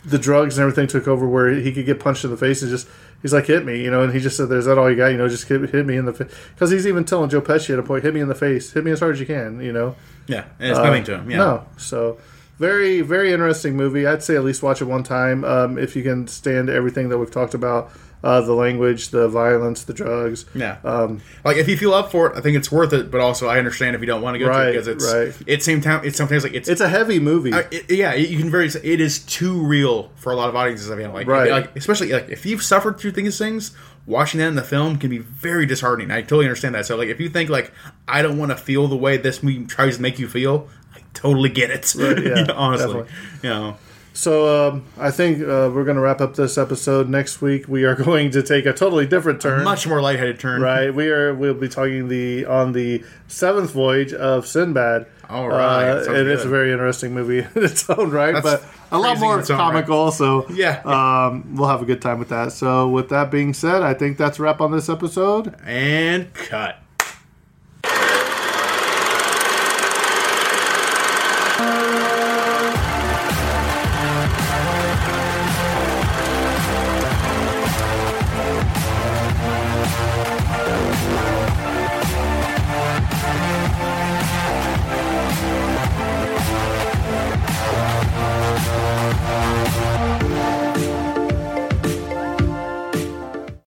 [0.05, 2.69] the drugs and everything took over where he could get punched in the face and
[2.69, 2.87] just
[3.21, 5.07] he's like hit me you know and he just said there's that all you got
[5.07, 7.71] you know just hit, hit me in the face because he's even telling joe pesci
[7.71, 9.61] at a point hit me in the face hit me as hard as you can
[9.61, 9.95] you know
[10.25, 11.29] yeah, and it's nothing to him.
[11.31, 11.37] Yeah.
[11.37, 12.17] no so
[12.57, 16.03] very very interesting movie i'd say at least watch it one time um, if you
[16.03, 17.91] can stand everything that we've talked about
[18.23, 20.77] uh, the language the violence the drugs Yeah.
[20.85, 23.11] Um, like if you feel up for it, I think it's worth it.
[23.11, 25.35] But also, I understand if you don't want to go to it because it's right.
[25.45, 26.05] it's same time.
[26.05, 28.13] It's sometimes like it's it's a heavy movie it- yeah.
[28.13, 30.89] You can very it is too real for a lot of audiences.
[30.89, 31.51] I mean, like Right.
[31.51, 33.71] like especially like if you've suffered through these things,
[34.05, 36.09] watching that in the film can be very disheartening.
[36.11, 36.85] I totally understand that.
[36.85, 37.73] So like if you think like
[38.07, 40.99] I don't want to feel the way this movie tries to make you feel, I
[41.13, 41.93] totally get it.
[41.97, 43.11] Right, yeah, honestly, definitely.
[43.43, 43.77] you know.
[44.15, 47.09] So um, I think uh, we're going to wrap up this episode.
[47.09, 49.63] Next week we are going to take a totally different turn.
[49.63, 50.93] Much more lightheaded turn, right.
[50.93, 51.33] We are.
[51.33, 55.07] We'll be talking the on the seventh voyage of Sinbad.
[55.29, 55.89] All right.
[55.89, 59.17] uh, and it's a very interesting movie in its own right, That's but a lot
[59.19, 59.47] more own right.
[59.47, 60.11] comical.
[60.11, 60.81] So Yeah.
[60.85, 62.51] um, we'll have a good time with that.
[62.51, 65.55] So with that being said, I think that's a wrap on this episode.
[65.65, 66.77] And cut.